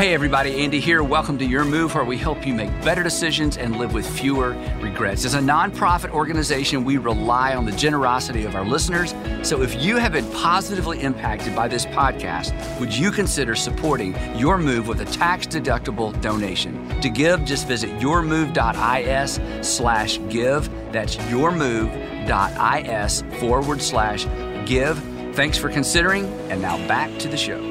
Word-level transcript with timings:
Hey, 0.00 0.14
everybody, 0.14 0.64
Andy 0.64 0.80
here. 0.80 1.02
Welcome 1.02 1.36
to 1.36 1.44
Your 1.44 1.66
Move, 1.66 1.94
where 1.94 2.04
we 2.04 2.16
help 2.16 2.46
you 2.46 2.54
make 2.54 2.70
better 2.82 3.02
decisions 3.02 3.58
and 3.58 3.76
live 3.76 3.92
with 3.92 4.08
fewer 4.08 4.56
regrets. 4.80 5.26
As 5.26 5.34
a 5.34 5.40
nonprofit 5.40 6.08
organization, 6.08 6.86
we 6.86 6.96
rely 6.96 7.54
on 7.54 7.66
the 7.66 7.72
generosity 7.72 8.46
of 8.46 8.54
our 8.54 8.64
listeners. 8.64 9.14
So 9.42 9.60
if 9.60 9.74
you 9.74 9.98
have 9.98 10.12
been 10.12 10.24
positively 10.32 11.02
impacted 11.02 11.54
by 11.54 11.68
this 11.68 11.84
podcast, 11.84 12.80
would 12.80 12.96
you 12.96 13.10
consider 13.10 13.54
supporting 13.54 14.16
Your 14.38 14.56
Move 14.56 14.88
with 14.88 15.02
a 15.02 15.04
tax 15.04 15.46
deductible 15.46 16.18
donation? 16.22 16.98
To 17.02 17.10
give, 17.10 17.44
just 17.44 17.68
visit 17.68 17.90
yourmove.is 17.98 19.68
slash 19.68 20.18
give. 20.30 20.70
That's 20.92 21.16
yourmove.is 21.16 23.22
forward 23.38 23.82
slash 23.82 24.24
give. 24.66 24.98
Thanks 25.34 25.58
for 25.58 25.68
considering, 25.68 26.24
and 26.50 26.62
now 26.62 26.78
back 26.88 27.18
to 27.18 27.28
the 27.28 27.36
show. 27.36 27.69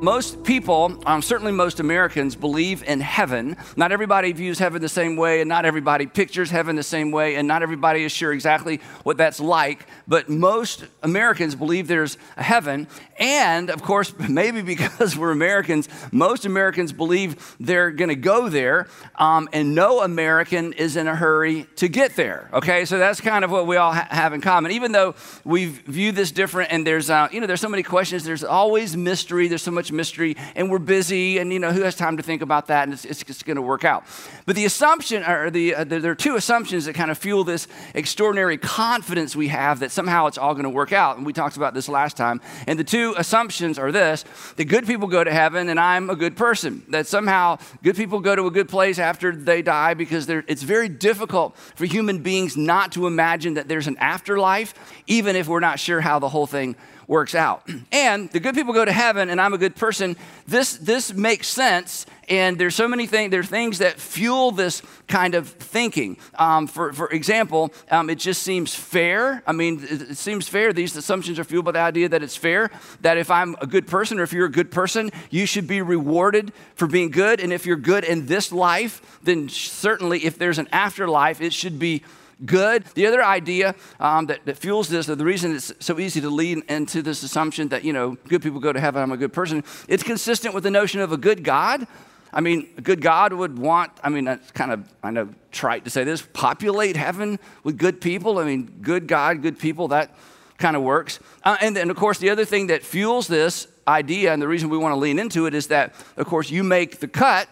Most 0.00 0.42
people, 0.44 0.98
um, 1.04 1.20
certainly 1.20 1.52
most 1.52 1.78
Americans, 1.78 2.34
believe 2.34 2.82
in 2.82 3.00
heaven. 3.00 3.56
Not 3.76 3.92
everybody 3.92 4.32
views 4.32 4.58
heaven 4.58 4.80
the 4.80 4.88
same 4.88 5.16
way, 5.16 5.40
and 5.40 5.48
not 5.48 5.64
everybody 5.64 6.06
pictures 6.06 6.50
heaven 6.50 6.76
the 6.76 6.82
same 6.82 7.10
way, 7.10 7.34
and 7.34 7.46
not 7.46 7.62
everybody 7.62 8.04
is 8.04 8.12
sure 8.12 8.32
exactly 8.32 8.80
what 9.02 9.18
that's 9.18 9.40
like. 9.40 9.86
But 10.08 10.28
most 10.28 10.84
Americans 11.02 11.54
believe 11.54 11.86
there's 11.86 12.16
a 12.36 12.42
heaven. 12.42 12.88
And 13.18 13.68
of 13.68 13.82
course, 13.82 14.14
maybe 14.28 14.62
because 14.62 15.16
we're 15.16 15.32
Americans, 15.32 15.88
most 16.12 16.46
Americans 16.46 16.92
believe 16.92 17.56
they're 17.60 17.90
going 17.90 18.08
to 18.08 18.16
go 18.16 18.48
there, 18.48 18.88
um, 19.16 19.48
and 19.52 19.74
no 19.74 20.00
American 20.00 20.72
is 20.72 20.96
in 20.96 21.08
a 21.08 21.14
hurry 21.14 21.66
to 21.76 21.88
get 21.88 22.16
there. 22.16 22.48
Okay, 22.54 22.86
so 22.86 22.98
that's 22.98 23.20
kind 23.20 23.44
of 23.44 23.50
what 23.50 23.66
we 23.66 23.76
all 23.76 23.92
ha- 23.92 24.08
have 24.10 24.32
in 24.32 24.40
common. 24.40 24.72
Even 24.72 24.92
though 24.92 25.14
we 25.44 25.66
view 25.66 26.12
this 26.12 26.32
different, 26.32 26.72
and 26.72 26.86
there's, 26.86 27.10
uh, 27.10 27.28
you 27.30 27.40
know, 27.40 27.46
there's 27.46 27.60
so 27.60 27.68
many 27.68 27.82
questions, 27.82 28.24
there's 28.24 28.44
always 28.44 28.96
mystery, 28.96 29.48
there's 29.48 29.62
so 29.62 29.70
much 29.70 29.89
mystery 29.92 30.36
and 30.54 30.70
we're 30.70 30.78
busy 30.78 31.38
and 31.38 31.52
you 31.52 31.58
know 31.58 31.72
who 31.72 31.82
has 31.82 31.94
time 31.94 32.16
to 32.16 32.22
think 32.22 32.42
about 32.42 32.66
that 32.68 32.84
and 32.84 32.92
it's, 32.92 33.04
it's, 33.04 33.22
it's 33.22 33.42
going 33.42 33.56
to 33.56 33.62
work 33.62 33.84
out. 33.84 34.04
But 34.46 34.56
the 34.56 34.64
assumption 34.64 35.22
or 35.24 35.50
the, 35.50 35.74
uh, 35.74 35.84
there 35.84 36.10
are 36.10 36.14
two 36.14 36.36
assumptions 36.36 36.84
that 36.86 36.94
kind 36.94 37.10
of 37.10 37.18
fuel 37.18 37.44
this 37.44 37.68
extraordinary 37.94 38.58
confidence 38.58 39.36
we 39.36 39.48
have 39.48 39.80
that 39.80 39.90
somehow 39.90 40.26
it's 40.26 40.38
all 40.38 40.54
going 40.54 40.64
to 40.64 40.70
work 40.70 40.92
out 40.92 41.16
and 41.16 41.26
we 41.26 41.32
talked 41.32 41.56
about 41.56 41.74
this 41.74 41.88
last 41.88 42.16
time. 42.16 42.40
And 42.66 42.78
the 42.78 42.84
two 42.84 43.14
assumptions 43.16 43.78
are 43.78 43.92
this 43.92 44.24
that 44.56 44.64
good 44.64 44.86
people 44.86 45.08
go 45.08 45.22
to 45.24 45.32
heaven 45.32 45.68
and 45.68 45.78
i'm 45.78 46.10
a 46.10 46.16
good 46.16 46.36
person. 46.36 46.82
That 46.88 47.06
somehow 47.06 47.58
good 47.82 47.96
people 47.96 48.20
go 48.20 48.34
to 48.34 48.46
a 48.46 48.50
good 48.50 48.68
place 48.68 48.98
after 48.98 49.34
they 49.34 49.62
die 49.62 49.94
because 49.94 50.28
it's 50.28 50.62
very 50.62 50.88
difficult 50.88 51.56
for 51.74 51.84
human 51.84 52.22
beings 52.22 52.56
not 52.56 52.92
to 52.92 53.06
imagine 53.06 53.54
that 53.54 53.68
there's 53.68 53.86
an 53.86 53.96
afterlife 53.98 54.74
even 55.06 55.36
if 55.36 55.48
we're 55.48 55.60
not 55.60 55.78
sure 55.78 56.00
how 56.00 56.18
the 56.18 56.28
whole 56.28 56.46
thing 56.46 56.76
works 57.10 57.34
out. 57.34 57.68
And 57.92 58.30
the 58.30 58.38
good 58.38 58.54
people 58.54 58.72
go 58.72 58.84
to 58.84 58.92
heaven, 58.92 59.30
and 59.30 59.40
I'm 59.40 59.52
a 59.52 59.58
good 59.58 59.74
person. 59.74 60.16
This, 60.46 60.76
this 60.76 61.12
makes 61.12 61.48
sense. 61.48 62.06
And 62.28 62.56
there's 62.56 62.76
so 62.76 62.86
many 62.86 63.06
things, 63.06 63.32
there 63.32 63.40
are 63.40 63.42
things 63.42 63.78
that 63.78 63.98
fuel 63.98 64.52
this 64.52 64.80
kind 65.08 65.34
of 65.34 65.48
thinking. 65.48 66.16
Um, 66.36 66.68
for, 66.68 66.92
for 66.92 67.10
example, 67.10 67.72
um, 67.90 68.08
it 68.08 68.18
just 68.20 68.42
seems 68.42 68.74
fair. 68.74 69.42
I 69.44 69.52
mean, 69.52 69.82
it, 69.82 70.02
it 70.12 70.16
seems 70.18 70.48
fair. 70.48 70.72
These 70.72 70.96
assumptions 70.96 71.40
are 71.40 71.44
fueled 71.44 71.64
by 71.64 71.72
the 71.72 71.80
idea 71.80 72.08
that 72.08 72.22
it's 72.22 72.36
fair, 72.36 72.70
that 73.00 73.18
if 73.18 73.30
I'm 73.30 73.56
a 73.60 73.66
good 73.66 73.88
person 73.88 74.20
or 74.20 74.22
if 74.22 74.32
you're 74.32 74.46
a 74.46 74.50
good 74.50 74.70
person, 74.70 75.10
you 75.30 75.46
should 75.46 75.66
be 75.66 75.82
rewarded 75.82 76.52
for 76.76 76.86
being 76.86 77.10
good. 77.10 77.40
And 77.40 77.52
if 77.52 77.66
you're 77.66 77.76
good 77.76 78.04
in 78.04 78.26
this 78.26 78.52
life, 78.52 79.18
then 79.22 79.48
certainly 79.48 80.24
if 80.24 80.38
there's 80.38 80.58
an 80.58 80.68
afterlife, 80.70 81.40
it 81.40 81.52
should 81.52 81.80
be 81.80 82.04
good. 82.44 82.84
The 82.94 83.06
other 83.06 83.22
idea 83.22 83.74
um, 83.98 84.26
that, 84.26 84.44
that, 84.46 84.58
fuels 84.58 84.88
this, 84.88 85.08
or 85.08 85.14
the 85.14 85.24
reason 85.24 85.54
it's 85.54 85.72
so 85.80 85.98
easy 85.98 86.20
to 86.20 86.30
lead 86.30 86.62
into 86.68 87.02
this 87.02 87.22
assumption 87.22 87.68
that, 87.68 87.84
you 87.84 87.92
know, 87.92 88.16
good 88.28 88.42
people 88.42 88.60
go 88.60 88.72
to 88.72 88.80
heaven, 88.80 89.02
I'm 89.02 89.12
a 89.12 89.16
good 89.16 89.32
person, 89.32 89.64
it's 89.88 90.02
consistent 90.02 90.54
with 90.54 90.64
the 90.64 90.70
notion 90.70 91.00
of 91.00 91.12
a 91.12 91.16
good 91.16 91.44
God. 91.44 91.86
I 92.32 92.40
mean, 92.40 92.68
a 92.78 92.80
good 92.80 93.00
God 93.00 93.32
would 93.32 93.58
want, 93.58 93.92
I 94.02 94.08
mean, 94.08 94.24
that's 94.24 94.50
kind 94.52 94.70
of, 94.70 94.88
I 95.02 95.10
know, 95.10 95.28
trite 95.50 95.84
to 95.84 95.90
say 95.90 96.04
this, 96.04 96.22
populate 96.32 96.96
heaven 96.96 97.38
with 97.64 97.76
good 97.76 98.00
people. 98.00 98.38
I 98.38 98.44
mean, 98.44 98.78
good 98.82 99.08
God, 99.08 99.42
good 99.42 99.58
people, 99.58 99.88
that 99.88 100.14
kind 100.58 100.76
of 100.76 100.82
works. 100.82 101.18
Uh, 101.42 101.56
and 101.60 101.74
then, 101.74 101.90
of 101.90 101.96
course, 101.96 102.18
the 102.18 102.30
other 102.30 102.44
thing 102.44 102.68
that 102.68 102.84
fuels 102.84 103.26
this 103.26 103.66
idea, 103.88 104.32
and 104.32 104.40
the 104.40 104.46
reason 104.46 104.68
we 104.68 104.78
want 104.78 104.92
to 104.92 104.98
lean 104.98 105.18
into 105.18 105.46
it, 105.46 105.54
is 105.54 105.66
that, 105.68 105.94
of 106.16 106.26
course, 106.26 106.50
you 106.50 106.62
make 106.62 107.00
the 107.00 107.08
cut 107.08 107.48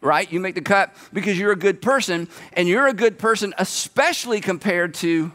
right? 0.00 0.30
You 0.30 0.40
make 0.40 0.54
the 0.54 0.60
cut 0.60 0.94
because 1.12 1.38
you're 1.38 1.52
a 1.52 1.56
good 1.56 1.82
person, 1.82 2.28
and 2.52 2.68
you're 2.68 2.86
a 2.86 2.94
good 2.94 3.18
person, 3.18 3.54
especially 3.58 4.40
compared 4.40 4.94
to, 4.94 5.32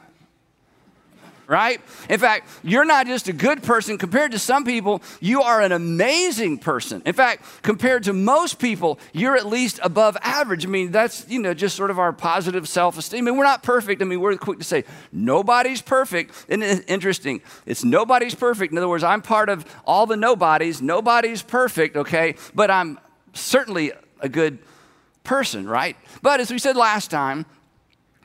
right? 1.47 1.81
In 2.07 2.17
fact, 2.17 2.47
you're 2.63 2.85
not 2.85 3.07
just 3.07 3.27
a 3.27 3.33
good 3.33 3.61
person. 3.61 3.97
Compared 3.97 4.31
to 4.31 4.39
some 4.39 4.63
people, 4.63 5.01
you 5.19 5.41
are 5.41 5.61
an 5.61 5.73
amazing 5.73 6.59
person. 6.59 7.01
In 7.05 7.13
fact, 7.13 7.43
compared 7.61 8.03
to 8.03 8.13
most 8.13 8.57
people, 8.57 8.99
you're 9.11 9.35
at 9.35 9.45
least 9.45 9.77
above 9.83 10.15
average. 10.21 10.65
I 10.65 10.69
mean, 10.69 10.91
that's, 10.91 11.27
you 11.27 11.39
know, 11.39 11.53
just 11.53 11.75
sort 11.75 11.91
of 11.91 11.99
our 11.99 12.13
positive 12.13 12.69
self 12.69 12.97
esteem. 12.97 13.25
I 13.25 13.31
mean, 13.31 13.37
we're 13.37 13.43
not 13.43 13.63
perfect. 13.63 14.01
I 14.01 14.05
mean, 14.05 14.21
we're 14.21 14.37
quick 14.37 14.59
to 14.59 14.63
say, 14.63 14.85
nobody's 15.11 15.81
perfect. 15.81 16.33
And 16.47 16.63
it's 16.63 16.85
interesting. 16.87 17.41
It's 17.65 17.83
nobody's 17.83 18.35
perfect. 18.35 18.71
In 18.71 18.77
other 18.77 18.87
words, 18.87 19.03
I'm 19.03 19.21
part 19.21 19.49
of 19.49 19.65
all 19.83 20.05
the 20.05 20.17
nobodies. 20.17 20.81
Nobody's 20.81 21.41
perfect, 21.41 21.97
okay? 21.97 22.35
But 22.55 22.71
I'm 22.71 22.97
certainly 23.33 23.91
a 24.21 24.29
good 24.29 24.59
person, 25.23 25.67
right? 25.67 25.95
But 26.21 26.39
as 26.39 26.51
we 26.51 26.59
said 26.59 26.75
last 26.75 27.11
time, 27.11 27.45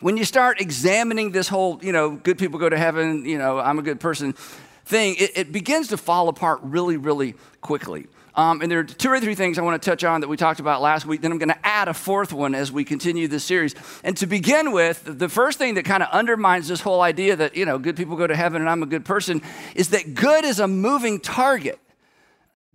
when 0.01 0.17
you 0.17 0.25
start 0.25 0.61
examining 0.61 1.33
this 1.33 1.49
whole, 1.49 1.81
you 1.83 1.93
know, 1.93 2.11
good 2.11 2.39
people 2.39 2.59
go 2.59 2.69
to 2.69 2.79
heaven, 2.79 3.25
you 3.25 3.39
know, 3.39 3.59
I'm 3.59 3.79
a 3.79 3.83
good 3.83 4.01
person 4.01 4.35
thing, 4.85 5.17
it, 5.19 5.37
it 5.37 5.53
begins 5.53 5.89
to 5.89 5.97
fall 5.97 6.29
apart 6.29 6.61
really, 6.63 6.97
really 6.97 7.35
quickly. 7.61 8.07
Um, 8.37 8.61
and 8.61 8.71
there 8.71 8.81
are 8.81 8.85
two 8.85 9.09
or 9.09 9.19
three 9.19 9.35
things 9.35 9.59
I 9.59 9.63
want 9.63 9.83
to 9.83 9.91
touch 9.91 10.05
on 10.05 10.21
that 10.21 10.29
we 10.29 10.37
talked 10.37 10.61
about 10.61 10.83
last 10.83 11.07
week. 11.07 11.23
Then 11.23 11.33
I'm 11.33 11.39
going 11.39 11.49
to 11.49 11.67
add 11.67 11.89
a 11.89 11.95
fourth 11.95 12.35
one 12.35 12.55
as 12.55 12.71
we 12.71 12.85
continue 12.85 13.29
this 13.29 13.45
series. 13.45 13.75
And 14.05 14.15
to 14.19 14.27
begin 14.27 14.73
with, 14.73 15.03
the 15.07 15.31
first 15.31 15.59
thing 15.59 15.75
that 15.75 15.87
kind 15.87 16.03
of 16.03 16.11
undermines 16.11 16.69
this 16.69 16.83
whole 16.83 17.01
idea 17.01 17.35
that, 17.37 17.57
you 17.57 17.65
know, 17.65 17.79
good 17.79 17.97
people 17.97 18.15
go 18.15 18.27
to 18.27 18.37
heaven 18.37 18.61
and 18.61 18.69
I'm 18.71 18.83
a 18.83 18.87
good 18.87 19.07
person 19.07 19.41
is 19.75 19.89
that 19.89 20.15
good 20.15 20.45
is 20.45 20.61
a 20.61 20.69
moving 20.69 21.19
target. 21.19 21.81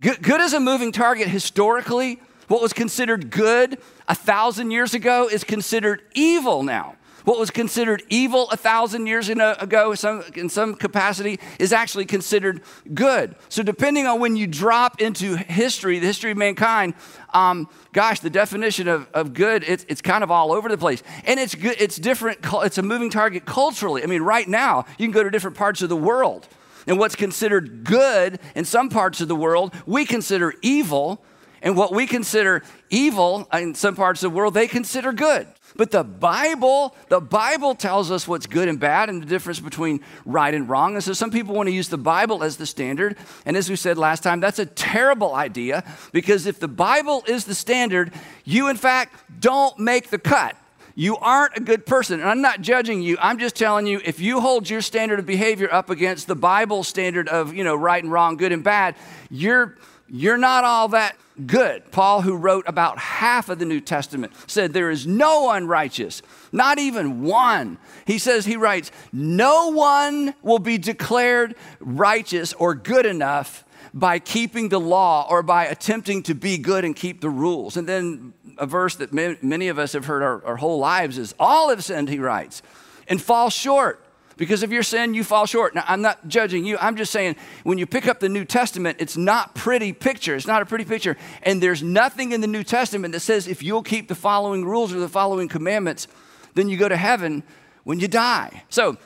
Good, 0.00 0.20
good 0.20 0.40
is 0.40 0.52
a 0.52 0.58
moving 0.58 0.90
target 0.90 1.28
historically, 1.28 2.20
what 2.48 2.60
was 2.60 2.72
considered 2.72 3.30
good 3.30 3.78
a 4.08 4.14
thousand 4.14 4.70
years 4.70 4.94
ago 4.94 5.28
is 5.28 5.44
considered 5.44 6.02
evil 6.14 6.62
now. 6.62 6.96
What 7.24 7.38
was 7.38 7.50
considered 7.50 8.02
evil 8.08 8.50
a 8.50 8.56
thousand 8.56 9.06
years 9.06 9.28
ago, 9.28 9.94
in 10.34 10.48
some 10.48 10.74
capacity, 10.74 11.38
is 11.58 11.72
actually 11.72 12.06
considered 12.06 12.62
good. 12.92 13.36
So, 13.48 13.62
depending 13.62 14.06
on 14.06 14.18
when 14.18 14.36
you 14.36 14.46
drop 14.46 15.00
into 15.00 15.36
history, 15.36 15.98
the 15.98 16.06
history 16.06 16.32
of 16.32 16.36
mankind, 16.36 16.94
um, 17.32 17.68
gosh, 17.92 18.20
the 18.20 18.30
definition 18.30 18.88
of, 18.88 19.08
of 19.14 19.34
good, 19.34 19.62
it's, 19.64 19.86
it's 19.88 20.02
kind 20.02 20.24
of 20.24 20.30
all 20.30 20.52
over 20.52 20.68
the 20.68 20.78
place. 20.78 21.02
And 21.24 21.38
it's, 21.38 21.54
good, 21.54 21.76
it's 21.78 21.96
different, 21.96 22.40
it's 22.42 22.78
a 22.78 22.82
moving 22.82 23.10
target 23.10 23.44
culturally. 23.44 24.02
I 24.02 24.06
mean, 24.06 24.22
right 24.22 24.48
now, 24.48 24.84
you 24.98 25.06
can 25.06 25.12
go 25.12 25.22
to 25.22 25.30
different 25.30 25.56
parts 25.56 25.80
of 25.82 25.88
the 25.88 25.96
world. 25.96 26.48
And 26.88 26.98
what's 26.98 27.14
considered 27.14 27.84
good 27.84 28.40
in 28.56 28.64
some 28.64 28.88
parts 28.88 29.20
of 29.20 29.28
the 29.28 29.36
world, 29.36 29.72
we 29.86 30.04
consider 30.04 30.54
evil 30.62 31.22
and 31.62 31.76
what 31.76 31.94
we 31.94 32.06
consider 32.06 32.62
evil 32.90 33.48
in 33.52 33.74
some 33.74 33.94
parts 33.94 34.22
of 34.22 34.32
the 34.32 34.36
world, 34.36 34.52
they 34.52 34.66
consider 34.66 35.12
good. 35.12 35.46
But 35.76 35.90
the 35.90 36.04
Bible, 36.04 36.94
the 37.08 37.20
Bible 37.20 37.74
tells 37.74 38.10
us 38.10 38.28
what's 38.28 38.46
good 38.46 38.68
and 38.68 38.78
bad 38.78 39.08
and 39.08 39.22
the 39.22 39.26
difference 39.26 39.60
between 39.60 40.00
right 40.26 40.52
and 40.52 40.68
wrong. 40.68 40.94
And 40.94 41.02
so 41.02 41.12
some 41.12 41.30
people 41.30 41.54
want 41.54 41.68
to 41.68 41.72
use 41.72 41.88
the 41.88 41.96
Bible 41.96 42.42
as 42.42 42.56
the 42.56 42.66
standard. 42.66 43.16
And 43.46 43.56
as 43.56 43.70
we 43.70 43.76
said 43.76 43.96
last 43.96 44.22
time, 44.22 44.40
that's 44.40 44.58
a 44.58 44.66
terrible 44.66 45.34
idea 45.34 45.84
because 46.12 46.46
if 46.46 46.60
the 46.60 46.68
Bible 46.68 47.24
is 47.26 47.44
the 47.44 47.54
standard, 47.54 48.12
you 48.44 48.68
in 48.68 48.76
fact 48.76 49.14
don't 49.40 49.78
make 49.78 50.10
the 50.10 50.18
cut. 50.18 50.56
You 50.94 51.16
aren't 51.16 51.56
a 51.56 51.60
good 51.60 51.86
person. 51.86 52.20
And 52.20 52.28
I'm 52.28 52.42
not 52.42 52.60
judging 52.60 53.00
you. 53.00 53.16
I'm 53.18 53.38
just 53.38 53.56
telling 53.56 53.86
you 53.86 54.00
if 54.04 54.20
you 54.20 54.40
hold 54.40 54.68
your 54.68 54.82
standard 54.82 55.20
of 55.20 55.24
behavior 55.24 55.72
up 55.72 55.88
against 55.88 56.26
the 56.26 56.34
Bible 56.34 56.84
standard 56.84 57.28
of, 57.28 57.54
you 57.54 57.64
know, 57.64 57.74
right 57.74 58.02
and 58.02 58.12
wrong, 58.12 58.36
good 58.36 58.52
and 58.52 58.62
bad, 58.62 58.96
you're 59.30 59.78
you're 60.12 60.36
not 60.36 60.62
all 60.62 60.88
that 60.88 61.16
good. 61.46 61.90
Paul, 61.90 62.20
who 62.20 62.36
wrote 62.36 62.64
about 62.68 62.98
half 62.98 63.48
of 63.48 63.58
the 63.58 63.64
New 63.64 63.80
Testament, 63.80 64.34
said 64.46 64.74
there 64.74 64.90
is 64.90 65.06
no 65.06 65.44
one 65.44 65.66
righteous, 65.66 66.20
not 66.52 66.78
even 66.78 67.22
one. 67.22 67.78
He 68.06 68.18
says, 68.18 68.44
he 68.44 68.56
writes, 68.56 68.92
no 69.10 69.70
one 69.70 70.34
will 70.42 70.58
be 70.58 70.76
declared 70.76 71.54
righteous 71.80 72.52
or 72.52 72.74
good 72.74 73.06
enough 73.06 73.64
by 73.94 74.18
keeping 74.18 74.68
the 74.68 74.80
law 74.80 75.26
or 75.28 75.42
by 75.42 75.64
attempting 75.64 76.22
to 76.24 76.34
be 76.34 76.58
good 76.58 76.84
and 76.84 76.94
keep 76.94 77.22
the 77.22 77.30
rules. 77.30 77.78
And 77.78 77.88
then 77.88 78.34
a 78.58 78.66
verse 78.66 78.96
that 78.96 79.12
many 79.14 79.68
of 79.68 79.78
us 79.78 79.94
have 79.94 80.04
heard 80.04 80.22
our, 80.22 80.44
our 80.44 80.56
whole 80.56 80.78
lives 80.78 81.16
is, 81.16 81.34
all 81.40 81.70
have 81.70 81.82
sinned, 81.82 82.10
he 82.10 82.18
writes, 82.18 82.62
and 83.08 83.20
fall 83.20 83.48
short 83.48 84.04
because 84.36 84.62
of 84.62 84.72
your 84.72 84.82
sin, 84.82 85.14
you 85.14 85.24
fall 85.24 85.46
short. 85.46 85.74
Now, 85.74 85.84
I'm 85.86 86.02
not 86.02 86.28
judging 86.28 86.64
you. 86.64 86.76
I'm 86.78 86.96
just 86.96 87.12
saying 87.12 87.36
when 87.62 87.78
you 87.78 87.86
pick 87.86 88.06
up 88.06 88.20
the 88.20 88.28
New 88.28 88.44
Testament, 88.44 88.98
it's 89.00 89.16
not 89.16 89.54
pretty 89.54 89.92
picture. 89.92 90.34
It's 90.34 90.46
not 90.46 90.62
a 90.62 90.66
pretty 90.66 90.84
picture. 90.84 91.16
And 91.42 91.62
there's 91.62 91.82
nothing 91.82 92.32
in 92.32 92.40
the 92.40 92.46
New 92.46 92.64
Testament 92.64 93.12
that 93.12 93.20
says 93.20 93.46
if 93.46 93.62
you'll 93.62 93.82
keep 93.82 94.08
the 94.08 94.14
following 94.14 94.64
rules 94.64 94.92
or 94.92 95.00
the 95.00 95.08
following 95.08 95.48
commandments, 95.48 96.08
then 96.54 96.68
you 96.68 96.76
go 96.76 96.88
to 96.88 96.96
heaven 96.96 97.42
when 97.84 98.00
you 98.00 98.08
die. 98.08 98.64
So 98.68 98.96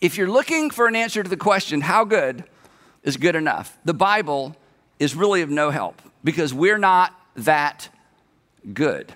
if 0.00 0.16
you're 0.16 0.30
looking 0.30 0.70
for 0.70 0.86
an 0.86 0.96
answer 0.96 1.22
to 1.22 1.28
the 1.28 1.36
question, 1.36 1.80
how 1.80 2.04
good, 2.04 2.44
is 3.02 3.16
good 3.16 3.36
enough. 3.36 3.78
The 3.84 3.94
Bible 3.94 4.56
is 4.98 5.14
really 5.14 5.42
of 5.42 5.50
no 5.50 5.70
help 5.70 6.02
because 6.24 6.52
we're 6.52 6.78
not 6.78 7.14
that 7.36 7.88
good. 8.72 9.14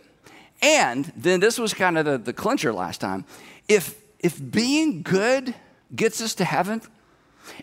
And 0.63 1.13
then 1.17 1.41
this 1.41 1.59
was 1.59 1.75
kind 1.75 1.99
of 1.99 2.05
the, 2.05 2.19
the 2.19 2.33
clincher 2.33 2.73
last 2.73 3.01
time. 3.01 3.25
If, 3.69 4.00
if 4.21 4.41
being 4.51 5.03
good 5.03 5.55
gets 5.95 6.21
us 6.21 6.35
to 6.37 6.45
heaven, 6.45 6.83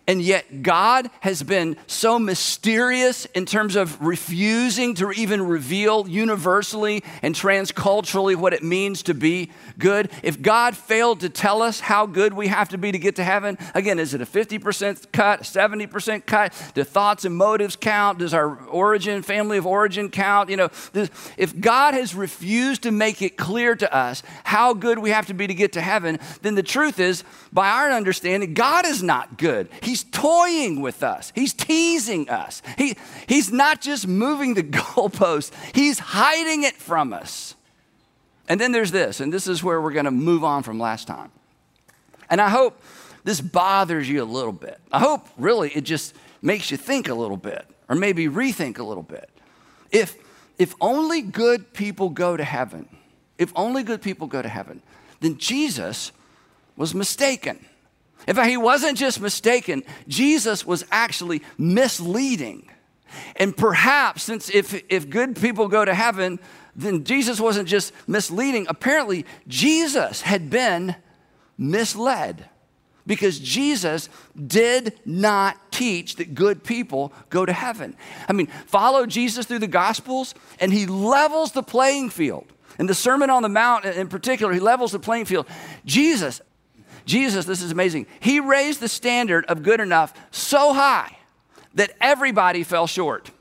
and 0.08 0.22
yet, 0.22 0.64
God 0.64 1.10
has 1.20 1.44
been 1.44 1.76
so 1.86 2.18
mysterious 2.18 3.26
in 3.26 3.46
terms 3.46 3.76
of 3.76 4.02
refusing 4.02 4.96
to 4.96 5.12
even 5.12 5.46
reveal 5.46 6.08
universally 6.08 7.04
and 7.22 7.36
transculturally 7.36 8.34
what 8.38 8.54
it 8.54 8.64
means 8.64 9.04
to 9.04 9.14
be 9.14 9.52
good. 9.78 10.10
If 10.24 10.42
God 10.42 10.78
failed 10.78 11.20
to 11.20 11.30
tell 11.30 11.62
us 11.62 11.82
how 11.82 12.06
good 12.06 12.34
we 12.34 12.48
have 12.48 12.70
to 12.70 12.78
be 12.78 12.94
to 12.94 12.98
get 12.98 13.18
to 13.18 13.24
heaven, 13.26 13.58
again, 13.76 14.00
is 14.00 14.14
it 14.14 14.22
a 14.22 14.26
50% 14.26 15.12
cut, 15.12 15.42
70% 15.42 16.26
cut? 16.26 16.72
Do 16.74 16.86
thoughts 16.86 17.26
and 17.26 17.36
motives 17.36 17.76
count? 17.76 18.20
Does 18.20 18.34
our 18.34 18.64
origin, 18.68 19.22
family 19.24 19.58
of 19.58 19.68
origin 19.68 20.10
count? 20.10 20.50
You 20.50 20.56
know, 20.56 20.70
if 21.36 21.60
God 21.60 21.96
has 21.96 22.16
refused 22.16 22.84
to 22.84 22.92
make 22.92 23.22
it 23.22 23.36
clear 23.36 23.76
to 23.76 23.94
us 23.94 24.24
how 24.46 24.74
good 24.74 25.00
we 25.00 25.10
have 25.10 25.26
to 25.26 25.34
be 25.34 25.48
to 25.48 25.54
get 25.54 25.74
to 25.74 25.82
heaven, 25.82 26.18
then 26.44 26.56
the 26.56 26.64
truth 26.64 26.98
is, 26.98 27.26
by 27.52 27.68
our 27.70 27.92
understanding, 27.92 28.54
God 28.54 28.86
is 28.86 29.04
not 29.04 29.38
good. 29.38 29.68
He's 29.82 29.97
toying 30.04 30.82
with 30.82 31.04
us, 31.04 31.32
He's 31.36 31.54
teasing 31.54 32.30
us. 32.30 32.62
He, 32.78 32.96
he's 33.28 33.52
not 33.52 33.82
just 33.82 34.08
moving 34.08 34.54
the 34.54 34.64
goalpost, 34.64 35.52
He's 35.74 36.00
hiding 36.00 36.64
it 36.64 36.76
from 36.76 37.14
us. 37.14 37.56
And 38.50 38.62
then 38.62 38.72
there's 38.72 38.92
this, 38.92 39.20
and 39.20 39.32
this 39.32 39.48
is 39.48 39.64
where 39.64 39.82
we're 39.82 39.92
going 39.92 40.06
to 40.06 40.12
move 40.12 40.44
on 40.44 40.64
from 40.64 40.80
last 40.80 41.08
time. 41.08 41.32
And 42.30 42.40
I 42.40 42.50
hope 42.50 42.82
this 43.24 43.42
bothers 43.42 44.10
you 44.10 44.24
a 44.24 44.26
little 44.26 44.54
bit. 44.54 44.80
I 44.92 45.00
hope 45.00 45.28
really 45.38 45.70
it 45.72 45.84
just 45.84 46.16
makes 46.42 46.72
you 46.72 46.78
think 46.78 47.10
a 47.10 47.14
little 47.14 47.38
bit, 47.38 47.66
or 47.90 47.96
maybe 47.96 48.28
rethink 48.28 48.80
a 48.80 48.84
little 48.84 49.04
bit. 49.04 49.30
If, 49.92 50.16
if 50.58 50.74
only 50.80 51.22
good 51.22 51.74
people 51.74 52.10
go 52.10 52.38
to 52.38 52.44
heaven, 52.44 52.88
if 53.38 53.52
only 53.56 53.84
good 53.84 54.02
people 54.02 54.28
go 54.28 54.42
to 54.42 54.50
heaven, 54.50 54.82
then 55.20 55.38
Jesus 55.38 56.12
was 56.76 56.96
mistaken. 56.96 57.66
In 58.28 58.36
fact, 58.36 58.50
he 58.50 58.58
wasn't 58.58 58.98
just 58.98 59.22
mistaken, 59.22 59.84
Jesus 60.08 60.66
was 60.66 60.86
actually 60.92 61.42
misleading. 61.58 62.70
And 63.38 63.56
perhaps, 63.56 64.24
since 64.24 64.50
if, 64.50 64.84
if 64.90 65.10
good 65.10 65.38
people 65.38 65.70
go 65.70 65.86
to 65.86 65.94
heaven, 65.94 66.40
then 66.76 67.06
Jesus 67.06 67.40
wasn't 67.40 67.70
just 67.70 67.94
misleading. 68.06 68.68
Apparently, 68.70 69.26
Jesus 69.48 70.22
had 70.22 70.50
been 70.50 70.96
misled 71.58 72.50
because 73.08 73.40
Jesus 73.40 74.10
did 74.36 75.00
not 75.06 75.72
teach 75.72 76.18
that 76.18 76.36
good 76.36 76.64
people 76.64 77.14
go 77.30 77.46
to 77.46 77.54
heaven. 77.54 77.96
I 78.28 78.34
mean, 78.34 78.48
follow 78.68 79.06
Jesus 79.06 79.46
through 79.46 79.60
the 79.60 79.68
Gospels, 79.68 80.36
and 80.60 80.74
he 80.74 80.86
levels 80.86 81.54
the 81.54 81.64
playing 81.64 82.10
field. 82.10 82.46
In 82.78 82.86
the 82.86 82.94
Sermon 82.94 83.30
on 83.30 83.42
the 83.42 83.50
Mount, 83.50 83.86
in 83.86 84.10
particular, 84.10 84.54
he 84.54 84.60
levels 84.60 84.92
the 84.92 85.00
playing 85.00 85.26
field. 85.26 85.48
Jesus 85.86 86.42
Jesus, 87.08 87.46
this 87.46 87.64
is 87.64 87.72
amazing, 87.72 88.06
he 88.20 88.40
raised 88.40 88.82
the 88.82 88.90
standard 88.90 89.46
of 89.46 89.64
good 89.64 89.80
enough 89.80 90.14
so 90.30 90.74
high 90.74 91.18
that 91.74 91.92
everybody 92.02 92.64
fell 92.64 92.86
short. 92.86 93.32